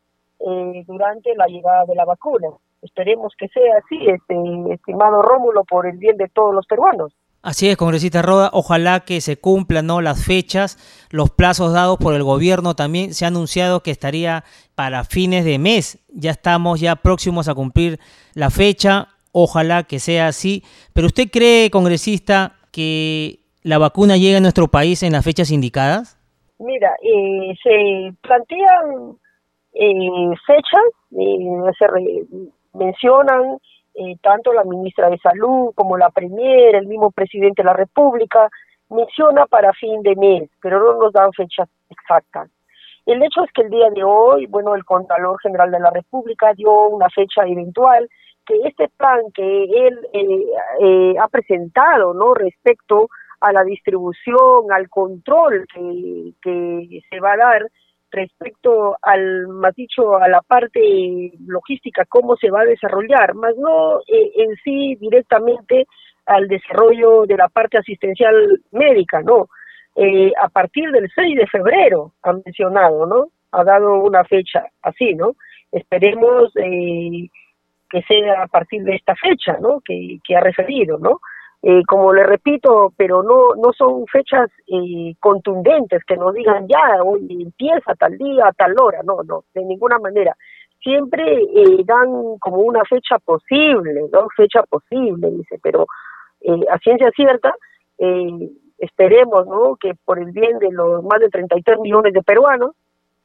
[0.87, 2.49] durante la llegada de la vacuna.
[2.83, 4.35] Esperemos que sea así, este,
[4.73, 7.15] estimado Rómulo, por el bien de todos los peruanos.
[7.43, 10.01] Así es, congresista Roda, ojalá que se cumplan ¿no?
[10.01, 10.79] las fechas,
[11.11, 13.15] los plazos dados por el gobierno también.
[13.15, 14.45] Se ha anunciado que estaría
[14.77, 17.99] para fines de mes, ya estamos ya próximos a cumplir
[18.35, 20.63] la fecha, ojalá que sea así.
[20.93, 26.17] Pero ¿usted cree, congresista, que la vacuna llegue a nuestro país en las fechas indicadas?
[26.61, 29.17] Mira, eh, se plantean
[29.75, 30.87] eh, fechas,
[31.19, 31.39] eh,
[31.77, 33.59] se mencionan
[33.95, 38.49] eh, tanto la ministra de Salud como la Premier, el mismo presidente de la República,
[38.89, 42.51] menciona para fin de mes, pero no nos dan fechas exactas.
[43.05, 46.53] El hecho es que el día de hoy, bueno, el Contralor General de la República
[46.55, 48.09] dio una fecha eventual
[48.47, 50.45] que este plan que él eh,
[50.81, 52.35] eh, ha presentado, ¿no?
[52.35, 53.09] Respecto
[53.41, 57.71] a la distribución, al control que, que se va a dar
[58.13, 64.01] respecto al, más dicho, a la parte logística, cómo se va a desarrollar, más no
[64.01, 65.87] eh, en sí directamente
[66.27, 69.49] al desarrollo de la parte asistencial médica, ¿no?
[69.97, 73.29] Eh, a partir del 6 de febrero, ha mencionado, ¿no?
[73.51, 75.35] Ha dado una fecha así, ¿no?
[75.71, 77.29] Esperemos eh,
[77.91, 79.81] que sea a partir de esta fecha, ¿no?
[79.85, 81.21] Que, que ha referido, ¿no?
[81.65, 87.01] Eh, como le repito, pero no, no son fechas eh, contundentes que nos digan ya,
[87.05, 90.37] hoy empieza tal día, tal hora, no, no, de ninguna manera.
[90.83, 94.27] Siempre eh, dan como una fecha posible, ¿no?
[94.37, 95.87] Fecha posible, dice, pero
[96.69, 97.55] a ciencia cierta,
[98.79, 99.77] esperemos, ¿no?
[99.77, 102.73] Que por el bien de los más de 33 millones de peruanos,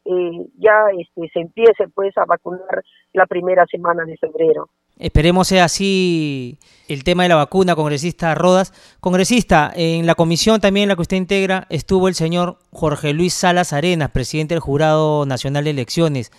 [0.06, 4.70] ya este, se empiece pues a vacunar la primera semana de febrero.
[5.00, 6.58] Esperemos sea así
[6.88, 8.74] el tema de la vacuna, congresista Rodas.
[9.00, 13.34] Congresista, en la comisión también en la que usted integra estuvo el señor Jorge Luis
[13.34, 16.32] Salas Arenas, presidente del Jurado Nacional de Elecciones.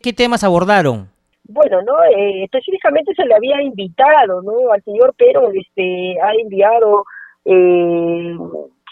[0.00, 1.08] ¿Qué temas abordaron?
[1.48, 4.72] Bueno, no, eh, específicamente se le había invitado, ¿no?
[4.72, 7.04] Al señor Pero este ha enviado
[7.44, 8.36] eh,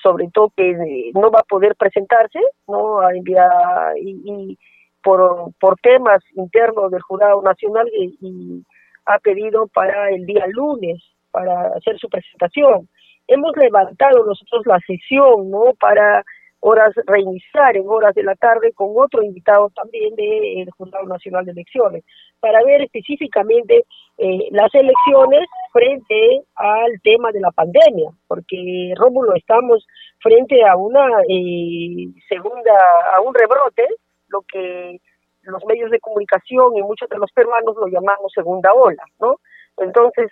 [0.02, 3.00] sobre todo que no va a poder presentarse, ¿no?
[3.00, 4.56] A enviar y
[5.04, 8.64] por, por temas internos del Jurado Nacional y,
[9.06, 12.88] ha pedido para el día lunes, para hacer su presentación.
[13.26, 15.74] Hemos levantado nosotros la sesión, ¿no?
[15.78, 16.24] Para
[16.66, 21.52] horas reiniciar en horas de la tarde con otro invitado también del Jurado Nacional de
[21.52, 22.04] Elecciones,
[22.40, 23.84] para ver específicamente
[24.16, 29.86] eh, las elecciones frente al tema de la pandemia, porque Rómulo estamos
[30.20, 32.72] frente a una eh, segunda,
[33.14, 33.86] a un rebrote,
[34.28, 35.00] lo que
[35.46, 39.36] los medios de comunicación y muchos de los peruanos lo llamamos segunda ola, ¿no?
[39.78, 40.30] Entonces,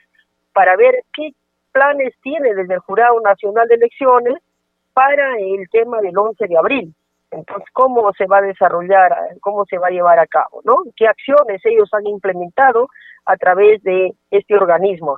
[0.53, 1.31] para ver qué
[1.72, 4.35] planes tiene desde el Jurado Nacional de Elecciones
[4.92, 6.94] para el tema del 11 de abril.
[7.31, 10.77] Entonces, ¿cómo se va a desarrollar, cómo se va a llevar a cabo, ¿no?
[10.94, 12.88] ¿Qué acciones ellos han implementado
[13.25, 15.16] a través de este organismo.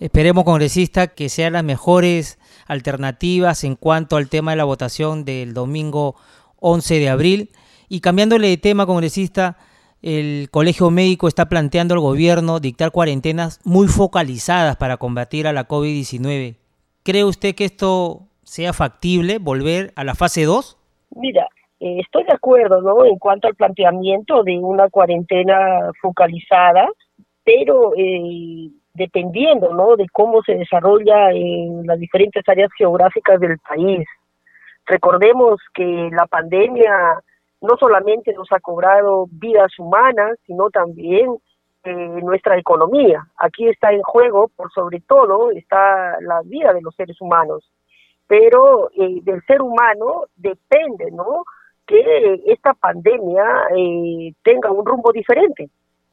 [0.00, 5.54] Esperemos, congresista, que sean las mejores alternativas en cuanto al tema de la votación del
[5.54, 6.14] domingo
[6.60, 7.50] 11 de abril.
[7.88, 9.56] Y cambiándole de tema, congresista,
[10.02, 15.66] el Colegio Médico está planteando al gobierno dictar cuarentenas muy focalizadas para combatir a la
[15.66, 16.56] COVID-19.
[17.02, 20.78] ¿Cree usted que esto sea factible volver a la fase 2?
[21.16, 21.48] Mira,
[21.80, 23.04] eh, estoy de acuerdo, ¿no?
[23.04, 26.88] En cuanto al planteamiento de una cuarentena focalizada,
[27.44, 29.96] pero eh, dependiendo, ¿no?
[29.96, 34.06] De cómo se desarrolla en las diferentes áreas geográficas del país.
[34.86, 37.20] Recordemos que la pandemia
[37.60, 41.36] no solamente nos ha cobrado vidas humanas, sino también
[41.84, 43.26] eh, nuestra economía.
[43.36, 47.64] Aquí está en juego, por sobre todo, está la vida de los seres humanos
[48.28, 51.44] pero eh, del ser humano depende, ¿no?
[51.86, 53.44] Que esta pandemia
[53.74, 55.70] eh, tenga un rumbo diferente.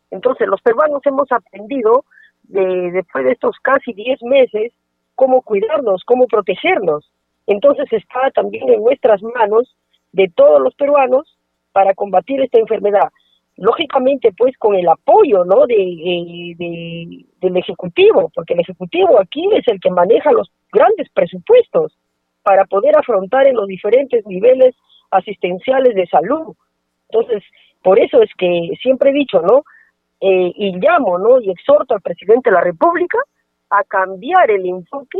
[0.09, 2.05] Entonces, los peruanos hemos aprendido
[2.43, 4.71] de, después de estos casi 10 meses
[5.13, 7.11] cómo cuidarnos, cómo protegernos.
[7.47, 9.75] Entonces, está también en nuestras manos
[10.13, 11.34] de todos los peruanos
[11.75, 13.11] para combatir esta enfermedad.
[13.57, 15.65] Lógicamente, pues con el apoyo ¿no?
[15.65, 15.75] de,
[16.57, 21.91] de, del Ejecutivo, porque el Ejecutivo aquí es el que maneja los grandes presupuestos
[22.43, 24.73] para poder afrontar en los diferentes niveles
[25.11, 26.55] asistenciales de salud.
[27.09, 27.43] Entonces,
[27.83, 29.65] por eso es que siempre he dicho, ¿no?
[30.21, 31.41] Eh, y llamo, ¿no?
[31.41, 33.17] Y exhorto al presidente de la República
[33.69, 35.19] a cambiar el enfoque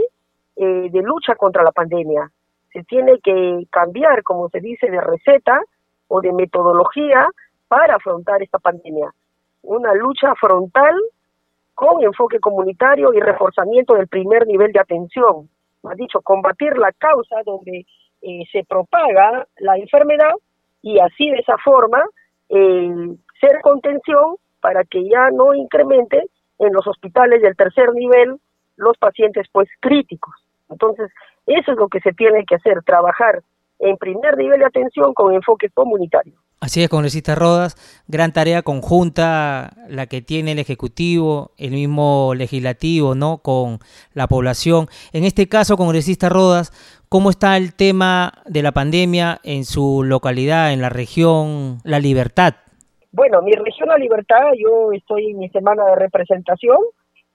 [0.56, 2.32] eh, de lucha contra la pandemia.
[2.72, 5.60] Se tiene que cambiar, como se dice, de receta
[6.08, 7.28] o de metodología
[7.68, 9.12] para afrontar esta pandemia.
[9.64, 10.96] Una lucha frontal
[11.74, 15.50] con enfoque comunitario y reforzamiento del primer nivel de atención,
[15.84, 17.86] ha dicho, combatir la causa donde
[18.22, 20.34] eh, se propaga la enfermedad
[20.82, 22.04] y así de esa forma
[22.50, 26.24] eh, ser contención para que ya no incremente
[26.60, 28.38] en los hospitales del tercer nivel
[28.78, 30.34] los pacientes pues críticos.
[30.70, 31.12] Entonces,
[31.46, 33.42] eso es lo que se tiene que hacer, trabajar
[33.80, 36.34] en primer nivel de atención con enfoque comunitario.
[36.62, 37.76] Así es, congresista Rodas,
[38.08, 43.40] gran tarea conjunta la que tiene el Ejecutivo, el mismo legislativo, ¿no?
[43.40, 43.80] Con
[44.14, 44.88] la población.
[45.12, 46.72] En este caso, congresista Rodas,
[47.10, 52.56] ¿cómo está el tema de la pandemia en su localidad, en la región La Libertad?
[53.12, 56.78] Bueno, mi región La Libertad, yo estoy en mi semana de representación,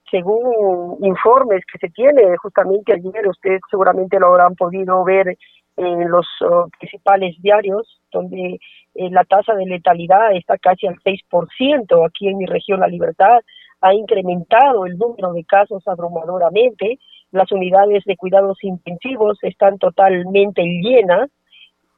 [0.09, 5.37] según informes que se tiene, justamente ayer ustedes seguramente lo habrán podido ver
[5.81, 8.59] en los oh, principales diarios, donde
[8.95, 13.39] eh, la tasa de letalidad está casi al 6%, aquí en mi región La Libertad
[13.81, 16.99] ha incrementado el número de casos abrumadoramente,
[17.31, 21.29] las unidades de cuidados intensivos están totalmente llenas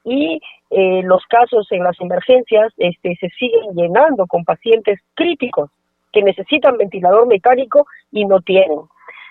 [0.06, 5.70] y eh, los casos en las emergencias este, se siguen llenando con pacientes críticos
[6.12, 8.80] que necesitan ventilador mecánico y no tienen.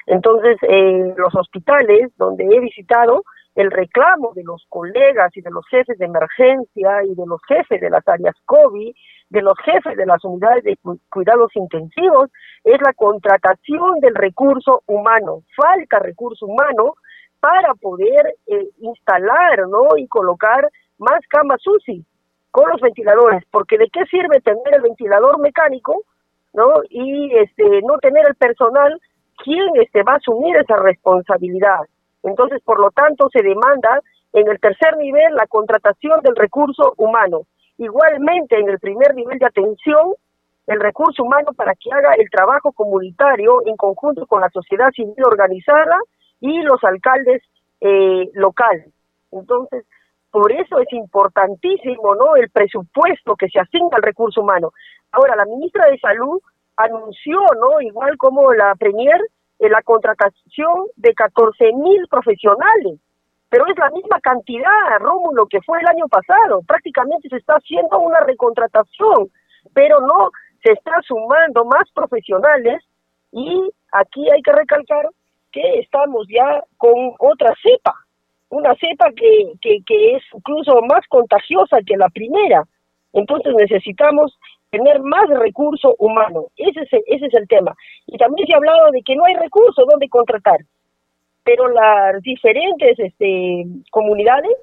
[0.07, 3.23] Entonces, eh, los hospitales donde he visitado,
[3.55, 7.81] el reclamo de los colegas y de los jefes de emergencia y de los jefes
[7.81, 8.95] de las áreas COVID,
[9.29, 10.79] de los jefes de las unidades de
[11.11, 12.31] cuidados intensivos,
[12.65, 15.43] es la contratación del recurso humano.
[15.55, 16.95] Falta recurso humano
[17.41, 19.97] para poder eh, instalar ¿no?
[19.97, 22.05] y colocar más camas UCI
[22.51, 26.05] con los ventiladores, porque de qué sirve tener el ventilador mecánico
[26.53, 26.69] ¿no?
[26.89, 29.01] y este no tener el personal
[29.43, 31.81] quién este va a asumir esa responsabilidad
[32.23, 34.01] entonces, por lo tanto, se demanda
[34.33, 37.43] en el tercer nivel la contratación del recurso humano.
[37.79, 40.15] Igualmente, en el primer nivel de atención,
[40.67, 45.15] el recurso humano para que haga el trabajo comunitario en conjunto con la sociedad civil
[45.25, 45.97] organizada
[46.41, 47.43] y los alcaldes
[47.81, 48.89] eh, locales.
[49.33, 49.85] Entonces,
[50.31, 52.37] por eso es importantísimo, ¿no?
[52.37, 54.73] El presupuesto que se asigna al recurso humano.
[55.11, 56.41] Ahora, la ministra de Salud
[56.77, 57.81] anunció, ¿no?
[57.81, 59.21] Igual como la Premier,
[59.69, 62.99] la contratación de 14 mil profesionales
[63.53, 66.63] pero es la misma cantidad, Rómulo, que fue el año pasado.
[66.67, 69.29] Prácticamente se está haciendo una recontratación,
[69.75, 70.31] pero no
[70.65, 72.83] se está sumando más profesionales
[73.31, 75.07] y aquí hay que recalcar
[75.53, 77.93] que estamos ya con otra cepa,
[78.49, 82.63] una cepa que, que, que es incluso más contagiosa que la primera.
[83.13, 84.35] Entonces necesitamos
[84.73, 86.47] tener más recurso humano.
[86.57, 87.77] Ese es, el, ese es el tema.
[88.07, 90.61] Y también se ha hablado de que no hay recursos donde contratar,
[91.45, 94.57] pero las diferentes este, comunidades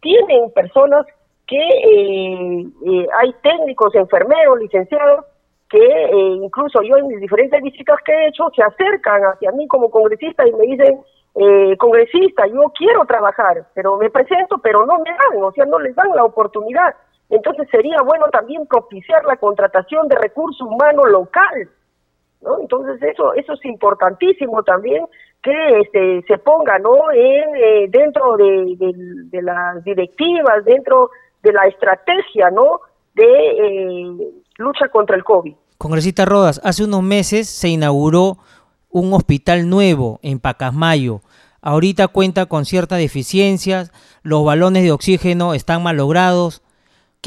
[0.00, 1.04] tienen personas
[1.46, 5.24] que eh, eh, hay técnicos, enfermeros, licenciados,
[5.68, 9.66] que eh, incluso yo en mis diferentes visitas que he hecho se acercan hacia mí
[9.66, 11.00] como congresista y me dicen,
[11.76, 15.94] congresista, yo quiero trabajar, pero me presento, pero no me dan, o sea, no les
[15.94, 16.94] dan la oportunidad.
[17.28, 21.68] Entonces sería bueno también propiciar la contratación de recursos humanos local,
[22.42, 22.60] ¿no?
[22.60, 25.06] Entonces eso eso es importantísimo también
[25.42, 27.10] que este, se ponga, ¿no?
[27.12, 31.10] En, eh, dentro de, las directivas, dentro
[31.42, 32.80] de la estrategia, ¿no?
[33.14, 35.54] De eh, lucha contra el COVID.
[35.78, 38.38] Congresista Rodas, hace unos meses se inauguró
[38.90, 41.20] un hospital nuevo en Pacasmayo.
[41.60, 46.62] Ahorita cuenta con ciertas deficiencias, los balones de oxígeno están malogrados,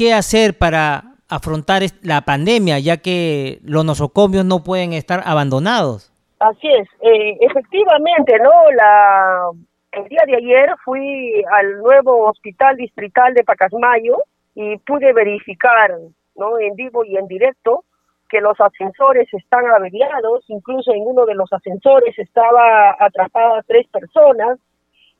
[0.00, 6.10] qué hacer para afrontar la pandemia, ya que los nosocomios no pueden estar abandonados.
[6.38, 8.50] Así es, eh, efectivamente, ¿no?
[8.74, 9.50] La,
[9.92, 14.16] el día de ayer fui al nuevo hospital distrital de Pacasmayo
[14.54, 15.92] y pude verificar,
[16.34, 16.58] ¿no?
[16.58, 17.84] En vivo y en directo
[18.30, 24.58] que los ascensores están averiados, incluso en uno de los ascensores estaba atrapada tres personas,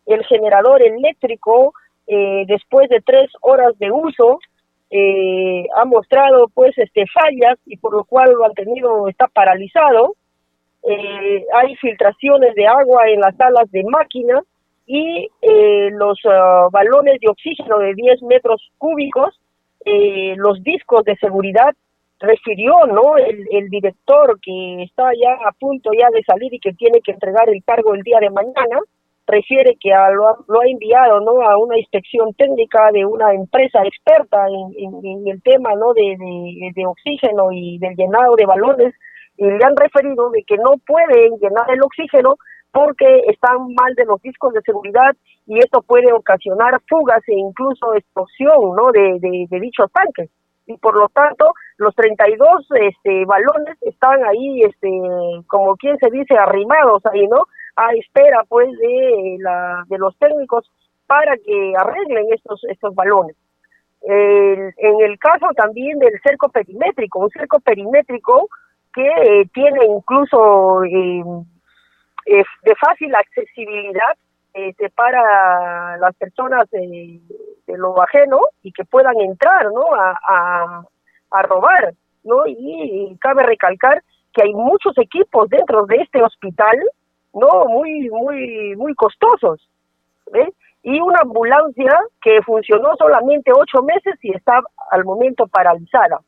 [0.06, 1.74] el generador eléctrico,
[2.06, 4.38] eh, después de tres horas de uso,
[4.90, 10.16] eh, ha mostrado pues este fallas y por lo cual lo han tenido está paralizado.
[10.82, 14.42] Eh, hay filtraciones de agua en las salas de máquina
[14.86, 19.38] y eh, los ah, balones de oxígeno de 10 metros cúbicos
[20.36, 21.74] los discos de seguridad
[22.18, 26.74] refirió no el, el director que está ya a punto ya de salir y que
[26.74, 28.78] tiene que entregar el cargo el día de mañana
[29.30, 33.80] refiere que lo, ha, lo, ha, enviado no a una inspección técnica de una empresa
[33.84, 38.94] experta en, el tema no de, oxígeno y del llenado de balones
[39.36, 42.36] y le han referido de que no pueden llenar el oxígeno
[42.72, 45.16] porque están mal de los discos de seguridad
[45.46, 50.30] y esto puede ocasionar fugas e incluso explosión no de, de, de dichos tanques.
[50.66, 54.88] Y por lo tanto los 32 este balones están ahí este
[55.48, 57.46] como quien se dice arrimados ahí no
[57.80, 60.70] a espera pues de la de los técnicos
[61.06, 63.36] para que arreglen estos estos balones.
[64.02, 68.48] En el caso también del cerco perimétrico un cerco perimétrico
[68.94, 71.22] que eh, tiene incluso eh,
[72.26, 74.16] de fácil accesibilidad
[74.54, 77.20] eh, para las personas de,
[77.66, 80.82] lo ajeno y que puedan entrar no a,
[81.30, 84.02] a, robar no y cabe recalcar
[84.32, 86.76] que hay muchos equipos dentro de este hospital
[87.32, 89.68] no muy muy muy costosos
[90.82, 94.60] y una ambulancia que funcionó solamente ocho meses y está
[94.90, 96.20] al momento paralizada.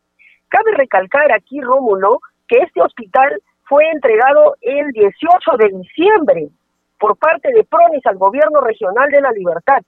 [0.49, 6.49] Cabe recalcar aquí Rómulo que este hospital fue entregado el 18 de diciembre
[6.99, 9.83] por parte de Pronis al gobierno regional de la Libertad.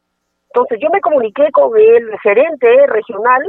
[0.48, 3.42] Entonces yo me comuniqué con el gerente regional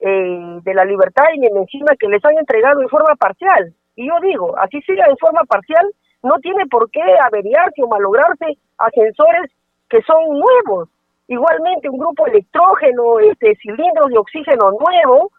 [0.00, 3.74] eh, de la Libertad y me menciona que les han entregado en forma parcial.
[3.96, 5.86] Y yo digo así siga en forma parcial
[6.22, 9.50] no tiene por qué averiarse o malograrse ascensores
[9.88, 10.88] que son nuevos.
[11.28, 15.30] Igualmente un grupo electrógeno, este cilindros de oxígeno nuevo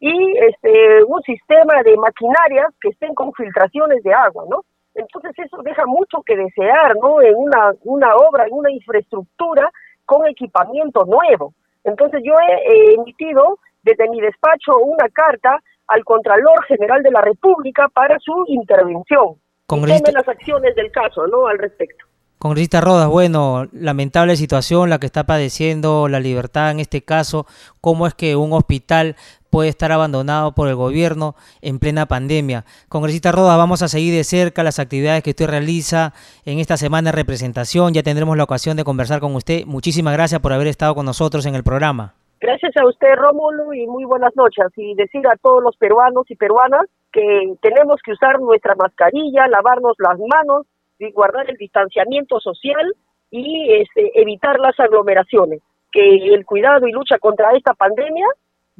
[0.00, 4.64] y este un sistema de maquinarias que estén con filtraciones de agua, ¿no?
[4.94, 7.20] Entonces eso deja mucho que desear, ¿no?
[7.20, 9.70] En una una obra, en una infraestructura
[10.04, 11.54] con equipamiento nuevo.
[11.84, 17.88] Entonces yo he emitido desde mi despacho una carta al Contralor General de la República
[17.88, 19.36] para su intervención.
[19.72, 20.12] Congresista...
[20.12, 21.46] las acciones del caso, ¿no?
[21.46, 22.04] Al respecto.
[22.38, 27.46] Congresista Rodas, bueno, lamentable situación la que está padeciendo la libertad en este caso.
[27.80, 29.16] ¿Cómo es que un hospital
[29.48, 32.64] puede estar abandonado por el gobierno en plena pandemia?
[32.88, 36.12] Congresista Rodas, vamos a seguir de cerca las actividades que usted realiza
[36.44, 37.94] en esta semana de representación.
[37.94, 39.64] Ya tendremos la ocasión de conversar con usted.
[39.64, 42.14] Muchísimas gracias por haber estado con nosotros en el programa.
[42.42, 44.66] Gracias a usted, Rómulo, y muy buenas noches.
[44.76, 49.94] Y decir a todos los peruanos y peruanas que tenemos que usar nuestra mascarilla, lavarnos
[49.98, 50.66] las manos
[50.98, 52.96] y guardar el distanciamiento social
[53.30, 55.60] y este, evitar las aglomeraciones.
[55.92, 58.26] Que el cuidado y lucha contra esta pandemia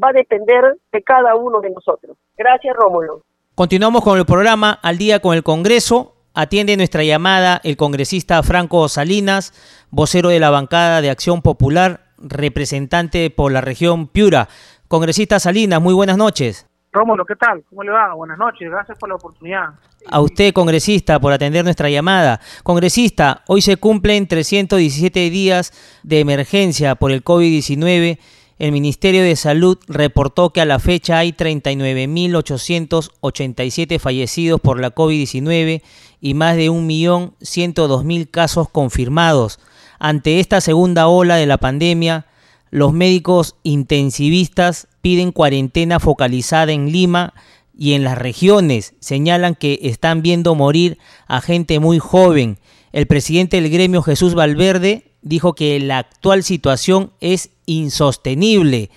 [0.03, 2.17] va a depender de cada uno de nosotros.
[2.37, 3.23] Gracias, Rómulo.
[3.55, 6.17] Continuamos con el programa Al día con el Congreso.
[6.35, 9.53] Atiende nuestra llamada el congresista Franco Salinas,
[9.91, 14.49] vocero de la bancada de Acción Popular, representante por la región Piura.
[14.89, 16.67] Congresista Salinas, muy buenas noches.
[16.93, 17.65] Rómulo, ¿qué tal?
[17.71, 18.13] ¿Cómo le va?
[18.15, 19.71] Buenas noches, gracias por la oportunidad.
[20.11, 22.41] A usted, congresista, por atender nuestra llamada.
[22.63, 28.19] Congresista, hoy se cumplen 317 días de emergencia por el COVID-19
[28.63, 35.83] el Ministerio de Salud reportó que a la fecha hay 39.887 fallecidos por la COVID-19
[36.21, 39.59] y más de 1.102.000 casos confirmados.
[40.05, 42.27] Ante esta segunda ola de la pandemia,
[42.71, 47.35] los médicos intensivistas piden cuarentena focalizada en Lima
[47.79, 48.97] y en las regiones.
[48.99, 50.99] Señalan que están viendo morir
[51.29, 52.59] a gente muy joven.
[52.91, 58.91] El presidente del gremio Jesús Valverde dijo que la actual situación es insostenible.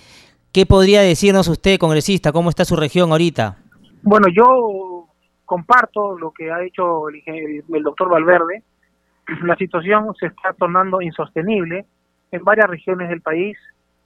[0.50, 2.32] ¿Qué podría decirnos usted, congresista?
[2.32, 3.58] ¿Cómo está su región ahorita?
[4.02, 5.06] Bueno, yo
[5.44, 8.64] comparto lo que ha dicho el, doctor Valverde.
[9.42, 11.84] La situación se está tornando insostenible
[12.30, 13.58] en varias regiones del país,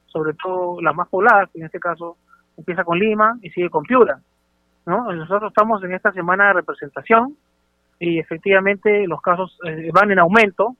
[0.06, 2.16] sobre todo las más pobladas, en este caso
[2.56, 4.20] empieza con Lima y sigue con Piura.
[4.86, 5.12] ¿no?
[5.12, 7.36] Nosotros estamos en esta semana de representación
[7.98, 10.74] y efectivamente los casos eh, van en aumento,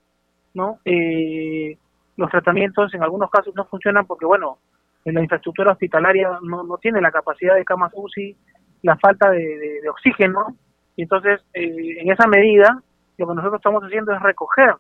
[0.55, 0.78] ¿no?
[0.84, 1.76] Eh,
[2.16, 4.59] los tratamientos en algunos casos no funcionan porque, bueno,
[5.05, 8.36] en la infraestructura hospitalaria no, no tiene la capacidad de camas UCI,
[8.82, 10.57] la falta de, oxígeno,
[10.97, 12.82] y entonces eh, en esa medida
[13.21, 14.75] lo que nosotros estamos haciendo es recoger,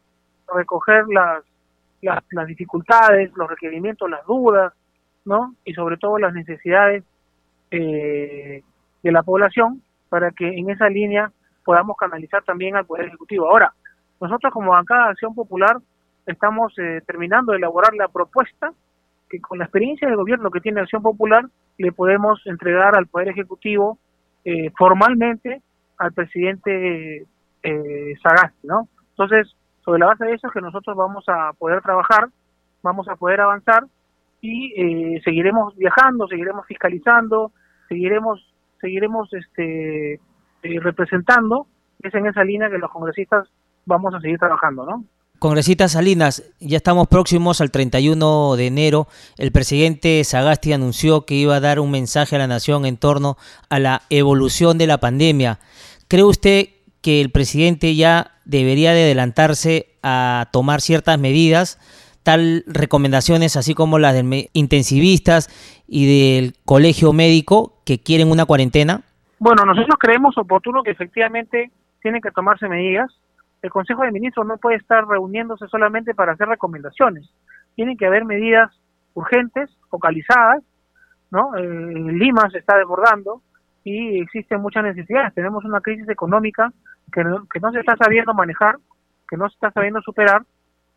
[0.54, 1.44] recoger las,
[2.30, 4.72] las, dificultades, los requerimientos, las dudas,
[5.26, 5.54] ¿no?
[5.62, 7.04] Y sobre todo las necesidades
[7.70, 8.62] eh,
[9.02, 11.30] de la población para que en esa línea
[11.66, 13.46] podamos canalizar también al Poder Ejecutivo.
[13.46, 13.74] Ahora,
[14.22, 15.76] nosotros como bancada de Acción Popular
[16.24, 18.72] estamos eh, terminando de elaborar la propuesta
[19.28, 21.44] que con la experiencia del gobierno que tiene Acción Popular
[21.76, 23.98] le podemos entregar al Poder Ejecutivo
[24.46, 25.60] eh, formalmente
[25.98, 27.26] al presidente
[27.62, 28.88] eh, Sagasti, ¿no?
[29.10, 29.54] Entonces,
[29.84, 32.28] sobre la base de eso es que nosotros vamos a poder trabajar,
[32.82, 33.84] vamos a poder avanzar
[34.40, 37.52] y eh, seguiremos viajando, seguiremos fiscalizando,
[37.88, 38.46] seguiremos
[38.80, 40.20] seguiremos este
[40.62, 41.66] representando,
[42.02, 43.48] es en esa línea que los congresistas
[43.84, 45.04] vamos a seguir trabajando, ¿no?
[45.38, 49.08] Congresista Salinas, ya estamos próximos al 31 de enero.
[49.38, 53.38] El presidente Sagasti anunció que iba a dar un mensaje a la nación en torno
[53.70, 55.58] a la evolución de la pandemia.
[56.08, 56.68] ¿Cree usted
[57.02, 61.78] que el presidente ya debería de adelantarse a tomar ciertas medidas,
[62.22, 65.48] tal recomendaciones así como las de intensivistas
[65.86, 69.02] y del colegio médico que quieren una cuarentena?
[69.38, 71.70] Bueno, nosotros creemos oportuno que efectivamente
[72.02, 73.10] tienen que tomarse medidas
[73.62, 77.28] el Consejo de Ministros no puede estar reuniéndose solamente para hacer recomendaciones.
[77.74, 78.70] Tienen que haber medidas
[79.14, 80.62] urgentes, focalizadas,
[81.30, 81.56] ¿no?
[81.56, 81.62] Eh,
[82.12, 83.42] Lima se está desbordando
[83.84, 85.34] y existen muchas necesidades.
[85.34, 86.72] Tenemos una crisis económica
[87.12, 88.76] que no, que no se está sabiendo manejar,
[89.28, 90.42] que no se está sabiendo superar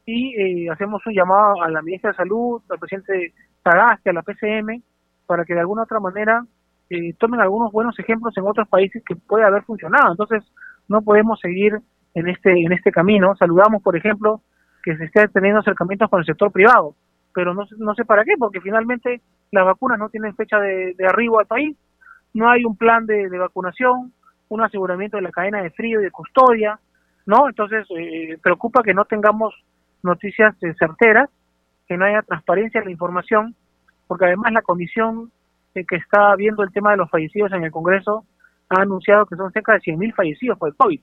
[0.05, 4.21] y eh, hacemos un llamado a la ministra de Salud, al presidente Sagasti, a la
[4.21, 4.81] PCM,
[5.25, 6.45] para que de alguna otra manera
[6.89, 10.11] eh, tomen algunos buenos ejemplos en otros países que puede haber funcionado.
[10.11, 10.43] Entonces,
[10.89, 11.79] no podemos seguir
[12.13, 13.35] en este, en este camino.
[13.35, 14.41] Saludamos, por ejemplo,
[14.83, 16.95] que se esté teniendo acercamientos con el sector privado,
[17.33, 19.21] pero no, no sé para qué, porque finalmente
[19.51, 21.77] las vacunas no tienen fecha de, arribo al país,
[22.33, 24.13] no hay un plan de, vacunación,
[24.49, 26.79] un aseguramiento de la cadena de frío y de custodia,
[27.25, 27.47] ¿no?
[27.47, 29.53] Entonces, eh, preocupa que no tengamos
[30.01, 31.29] noticias eh, certeras,
[31.87, 33.55] que no haya transparencia en la información,
[34.07, 35.31] porque además la comisión
[35.75, 38.25] eh, que está viendo el tema de los fallecidos en el Congreso
[38.69, 41.01] ha anunciado que son cerca de 100.000 fallecidos por el COVID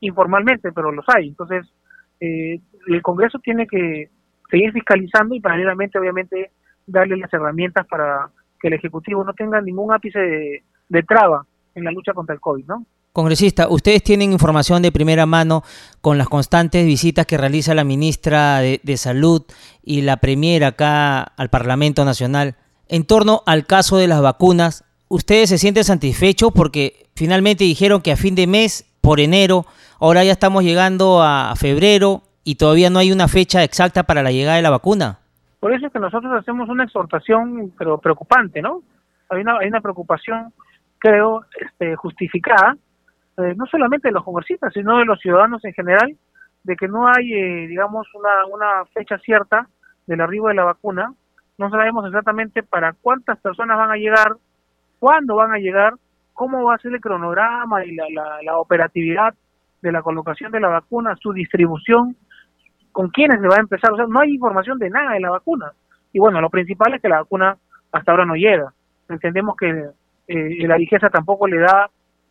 [0.00, 1.28] informalmente, pero los hay.
[1.28, 1.66] Entonces,
[2.20, 4.08] eh, el Congreso tiene que
[4.50, 6.50] seguir fiscalizando y paralelamente, obviamente,
[6.86, 10.18] darle las herramientas para que el Ejecutivo no tenga ningún ápice
[10.88, 12.84] de, traba en la lucha contra el COVID, ¿no?
[13.12, 15.64] Congresista, ustedes tienen información de primera mano
[16.00, 19.42] con las constantes visitas que realiza la ministra de, de, Salud
[19.82, 22.54] y la Premier acá al Parlamento Nacional.
[22.86, 28.12] En torno al caso de las vacunas, ¿ustedes se sienten satisfechos porque finalmente dijeron que
[28.12, 29.66] a fin de mes, por enero,
[30.00, 34.32] Ahora ya estamos llegando a febrero y todavía no hay una fecha exacta para la
[34.32, 35.19] llegada de la vacuna.
[35.60, 38.82] Por eso es que nosotros hacemos una exhortación, pero preocupante, ¿no?
[39.28, 40.52] Hay una, hay una preocupación,
[40.98, 42.76] creo, este, justificada,
[43.36, 46.16] eh, no solamente de los congresistas, sino de los ciudadanos en general,
[46.64, 49.68] de que no hay, eh, digamos, una, una fecha cierta
[50.06, 51.12] del arribo de la vacuna.
[51.58, 54.36] No sabemos exactamente para cuántas personas van a llegar,
[54.98, 55.94] cuándo van a llegar,
[56.32, 59.34] cómo va a ser el cronograma y la, la, la operatividad
[59.82, 62.16] de la colocación de la vacuna, su distribución,
[63.00, 63.90] con quiénes se va a empezar.
[63.92, 65.72] O sea, no hay información de nada de la vacuna.
[66.12, 67.56] Y bueno, lo principal es que la vacuna
[67.92, 68.74] hasta ahora no llega.
[69.08, 69.86] Entendemos que
[70.28, 71.88] eh, la riqueza tampoco le da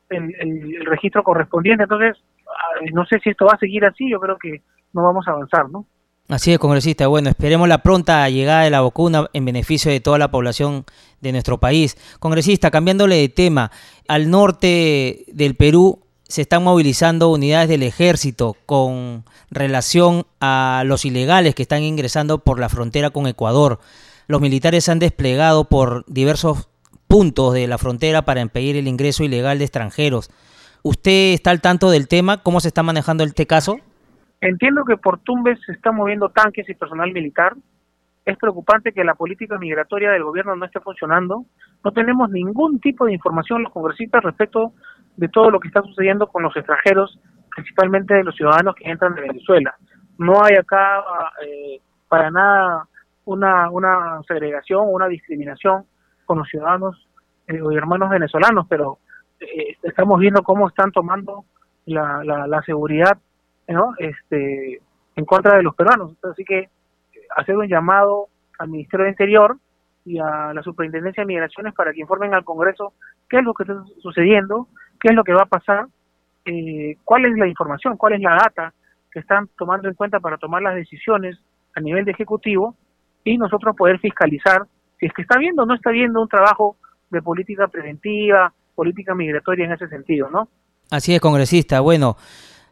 [0.09, 1.85] el, registro correspondiente.
[1.85, 2.17] Entonces,
[2.47, 4.61] ah, no sé si esto va a seguir así, yo creo que
[4.93, 5.87] no vamos a avanzar, ¿no?
[6.29, 7.07] Así es, congresista.
[7.07, 10.85] Bueno, esperemos la pronta llegada de la vacuna en beneficio de toda la población
[11.19, 11.97] de nuestro país.
[12.19, 13.71] Congresista, cambiándole de tema,
[14.07, 21.55] al norte del Perú se están movilizando unidades del ejército con relación a los ilegales
[21.55, 23.79] que están ingresando por la frontera con Ecuador.
[24.27, 26.69] Los militares se han desplegado por diversos
[27.07, 30.29] puntos de la frontera para impedir el ingreso ilegal de extranjeros.
[30.83, 32.43] ¿Usted está al tanto del tema?
[32.43, 33.77] ¿Cómo se está manejando este caso?
[34.39, 37.55] Entiendo que por Tumbes se están moviendo tanques y personal militar.
[38.23, 41.45] Es preocupante que la política migratoria del gobierno no esté funcionando.
[41.83, 44.73] No tenemos ningún tipo de información los congresistas respecto
[45.19, 47.19] de todo lo que está sucediendo con los extranjeros,
[47.53, 49.75] principalmente de los ciudadanos que entran de Venezuela.
[50.17, 51.03] No hay acá
[51.45, 52.87] eh, para nada
[53.25, 55.83] una, una segregación o una discriminación
[56.25, 57.05] con los ciudadanos
[57.47, 58.99] eh, o hermanos venezolanos, pero
[59.41, 61.43] eh, estamos viendo cómo están tomando
[61.85, 63.17] la, la, seguridad
[63.67, 63.93] ¿no?
[63.97, 64.79] este,
[65.17, 66.15] en contra de los peruanos.
[66.23, 66.69] Así que
[67.35, 69.57] hacer un llamado al Ministerio de Interior
[70.05, 72.93] y a la Superintendencia de Migraciones para que informen al Congreso
[73.29, 74.67] qué es lo que está sucediendo,
[74.99, 75.87] qué es lo que va a pasar,
[76.45, 78.73] eh, cuál es la información, cuál es la data
[79.11, 81.37] que están tomando en cuenta para tomar las decisiones
[81.75, 82.75] a nivel de ejecutivo
[83.23, 84.65] y nosotros poder fiscalizar
[84.99, 86.75] si es que está viendo o no está viendo un trabajo
[87.09, 90.47] de política preventiva, política migratoria en ese sentido, ¿no?
[90.91, 91.79] Así es, congresista.
[91.79, 92.17] Bueno,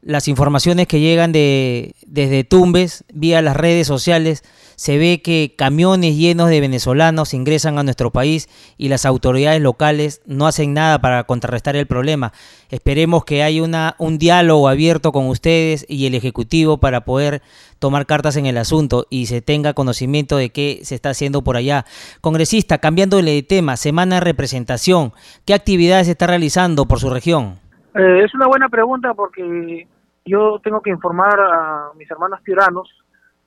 [0.02, 4.44] las informaciones que llegan de desde Tumbes vía las redes sociales
[4.78, 10.22] se ve que camiones llenos de venezolanos ingresan a nuestro país y las autoridades locales
[10.28, 12.32] no hacen nada para contrarrestar el problema.
[12.70, 17.42] Esperemos que haya una, un diálogo abierto con ustedes y el Ejecutivo para poder
[17.80, 21.58] tomar cartas en el asunto y se tenga conocimiento de qué se está haciendo por
[21.58, 21.86] allá.
[22.22, 25.12] Congresista, cambiándole de tema, semana de representación,
[25.46, 27.67] ¿qué actividades se está realizando por su región?
[27.98, 29.88] Eh, es una buena pregunta porque
[30.24, 32.88] yo tengo que informar a mis hermanos piuranos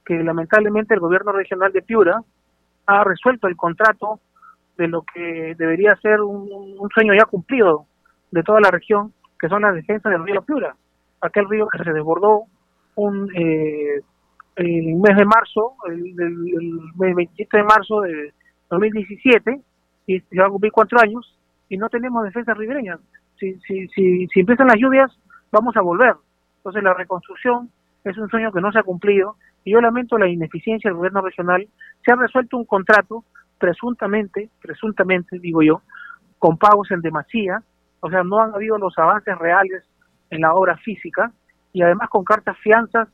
[0.04, 2.20] que lamentablemente el gobierno regional de Piura
[2.86, 4.18] ha resuelto el contrato
[4.76, 7.86] de lo que debería ser un, sueño ya cumplido
[8.32, 10.74] de toda la región, que son las defensas del río Piura,
[11.20, 12.44] aquel río que se desbordó
[12.96, 14.00] un eh,
[14.56, 18.32] el mes de marzo, el, el, mes 27 de marzo de
[18.68, 19.60] 2017,
[20.06, 21.38] y se va a cumplir cuatro años,
[21.68, 22.98] y no tenemos defensas ribereñas.
[23.40, 25.10] Si, si, si, empiezan las lluvias,
[25.50, 26.14] vamos a volver.
[26.58, 27.70] Entonces la reconstrucción
[28.04, 31.22] es un sueño que no se ha cumlido y yo lamento la ineficiencia del gobierno
[31.22, 31.66] regional.
[32.04, 33.24] Se ha resuelto un contrato
[33.58, 35.82] presuntamente, presuntamente digo yo,
[36.38, 37.62] con pagos en demasía,
[38.00, 39.84] o sea, no han habido los avances reales
[40.30, 41.32] en la obra física
[41.72, 43.08] y además con cartas fianzas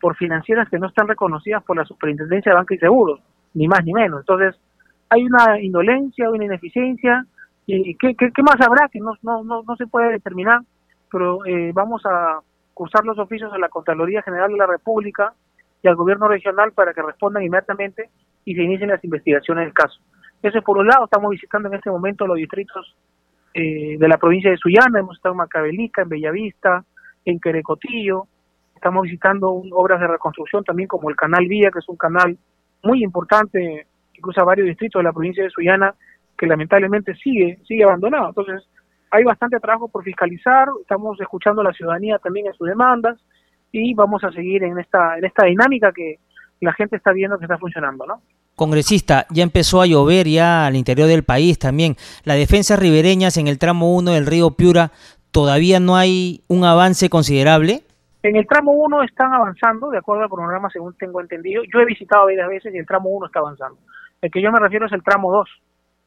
[0.00, 3.20] por financieras que no están reconocidas por la Superintendencia de Banca y Seguros,
[3.54, 4.20] ni más ni menos.
[4.20, 4.60] Entonces,
[5.08, 7.24] hay una indolencia, una ineficiencia,
[7.66, 10.60] y ¿qué, más habrá que no, no, no, se puede determinar?
[11.10, 12.40] Pero eh, vamos a
[12.74, 15.32] cursar los oficios a la Contraloría General de la República
[15.82, 18.10] y al gobierno regional para que respondan inmediatamente
[18.44, 20.00] y se inicien las investigaciones del caso.
[20.42, 22.96] Eso es por un lado, estamos visitando en este momento los distritos
[23.54, 26.84] eh, de la provincia de Sullana, hemos estado en Macabelica, en Bellavista,
[27.24, 28.26] en Querecotillo,
[28.74, 32.36] estamos visitando obras de reconstrucción también como el Canal Vía, que es un canal
[32.82, 35.94] muy importante que cruza varios distritos de la provincia de Sullana,
[36.42, 38.30] que lamentablemente sigue, sigue abandonado.
[38.30, 38.68] Entonces,
[39.12, 43.16] hay bastante trabajo por fiscalizar, estamos escuchando a la ciudadanía también en sus demandas
[43.70, 46.16] y vamos a seguir en esta, en esta dinámica que
[46.60, 48.22] la gente está viendo que está funcionando, ¿no?
[48.56, 51.94] Congresista, ya empezó a llover ya al interior del país también.
[52.24, 54.90] Las defensas ribereñas en el tramo 1 del río Piura,
[55.30, 57.82] ¿todavía no hay un avance considerable?
[58.24, 61.62] En el tramo 1 están avanzando, de acuerdo al programa, según tengo entendido.
[61.72, 63.78] Yo he visitado varias veces y el tramo 1 está avanzando.
[64.20, 65.48] El que yo me refiero es el tramo 2.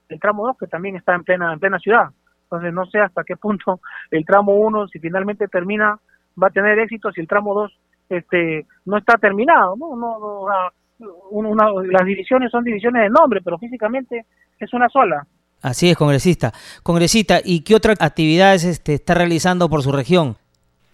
[0.09, 2.09] El tramo 2 que también está en plena, en plena ciudad.
[2.43, 3.79] Entonces no sé hasta qué punto
[4.11, 5.99] el tramo 1, si finalmente termina,
[6.41, 7.79] va a tener éxito, si el tramo 2
[8.09, 9.75] este, no está terminado.
[9.75, 9.95] ¿no?
[9.95, 14.25] no, las divisiones son divisiones de nombre, pero físicamente
[14.59, 15.25] es una sola.
[15.61, 16.51] Así es, congresista.
[16.83, 20.35] Congresista, ¿y qué otras actividades este, está realizando por su región?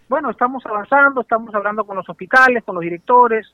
[0.08, 3.46] Bueno, estamos avanzando, estamos hablando con los hospitales, con los directores,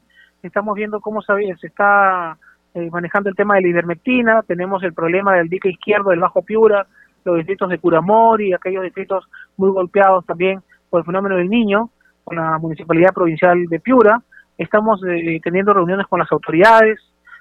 [0.43, 1.33] estamos viendo cómo se,
[1.63, 2.37] está
[2.75, 6.43] eh, manejando el tema de la ivermectina, tenemos el problema del dique izquierdo del Bajo
[6.43, 6.87] Piura,
[7.25, 11.91] los distritos de Curamori, aquellos distritos muy golpeados también por el fenómeno del niño,
[12.25, 14.23] con la Municipalidad Provincial de Piura.
[14.57, 16.99] Estamos eh, teniendo reuniones con las autoridades,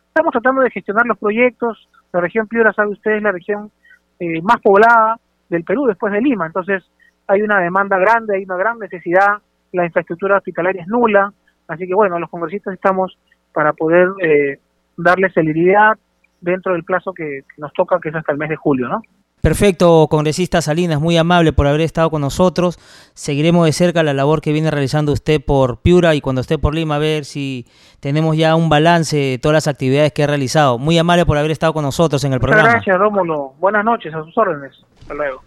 [0.07, 1.89] estamos tratando de gestionar los proyectos.
[2.11, 3.71] La región Piura, sabe usted, es la región
[4.19, 5.19] eh, más poblada
[5.49, 6.83] del Perú después de Lima, entonces
[7.27, 9.37] hay una demanda grande, hay una gran necesidad,
[9.73, 11.31] la infraestructura hospitalaria es nula,
[11.67, 13.17] así que bueno, los congresistas estamos
[13.53, 14.59] para poder eh,
[14.97, 15.97] darle celeridad
[16.41, 19.01] dentro del plazo que, que nos toca, que es hasta el mes de julio, ¿no?
[19.41, 22.77] Perfecto, congresista Salinas, muy amable por haber estado con nosotros.
[23.13, 26.73] Seguiremos de cerca la labor que viene realizando usted por Piura y cuando esté por
[26.73, 27.65] Lima a ver si
[27.99, 30.79] tenemos ya un balance de todas las actividades que ha realizado.
[30.79, 32.71] Muy amable por haber estado con nosotros en el Muchas programa.
[32.73, 33.53] gracias, Rómulo.
[33.59, 34.73] Buenas noches, a sus órdenes.
[35.01, 35.46] Hasta luego.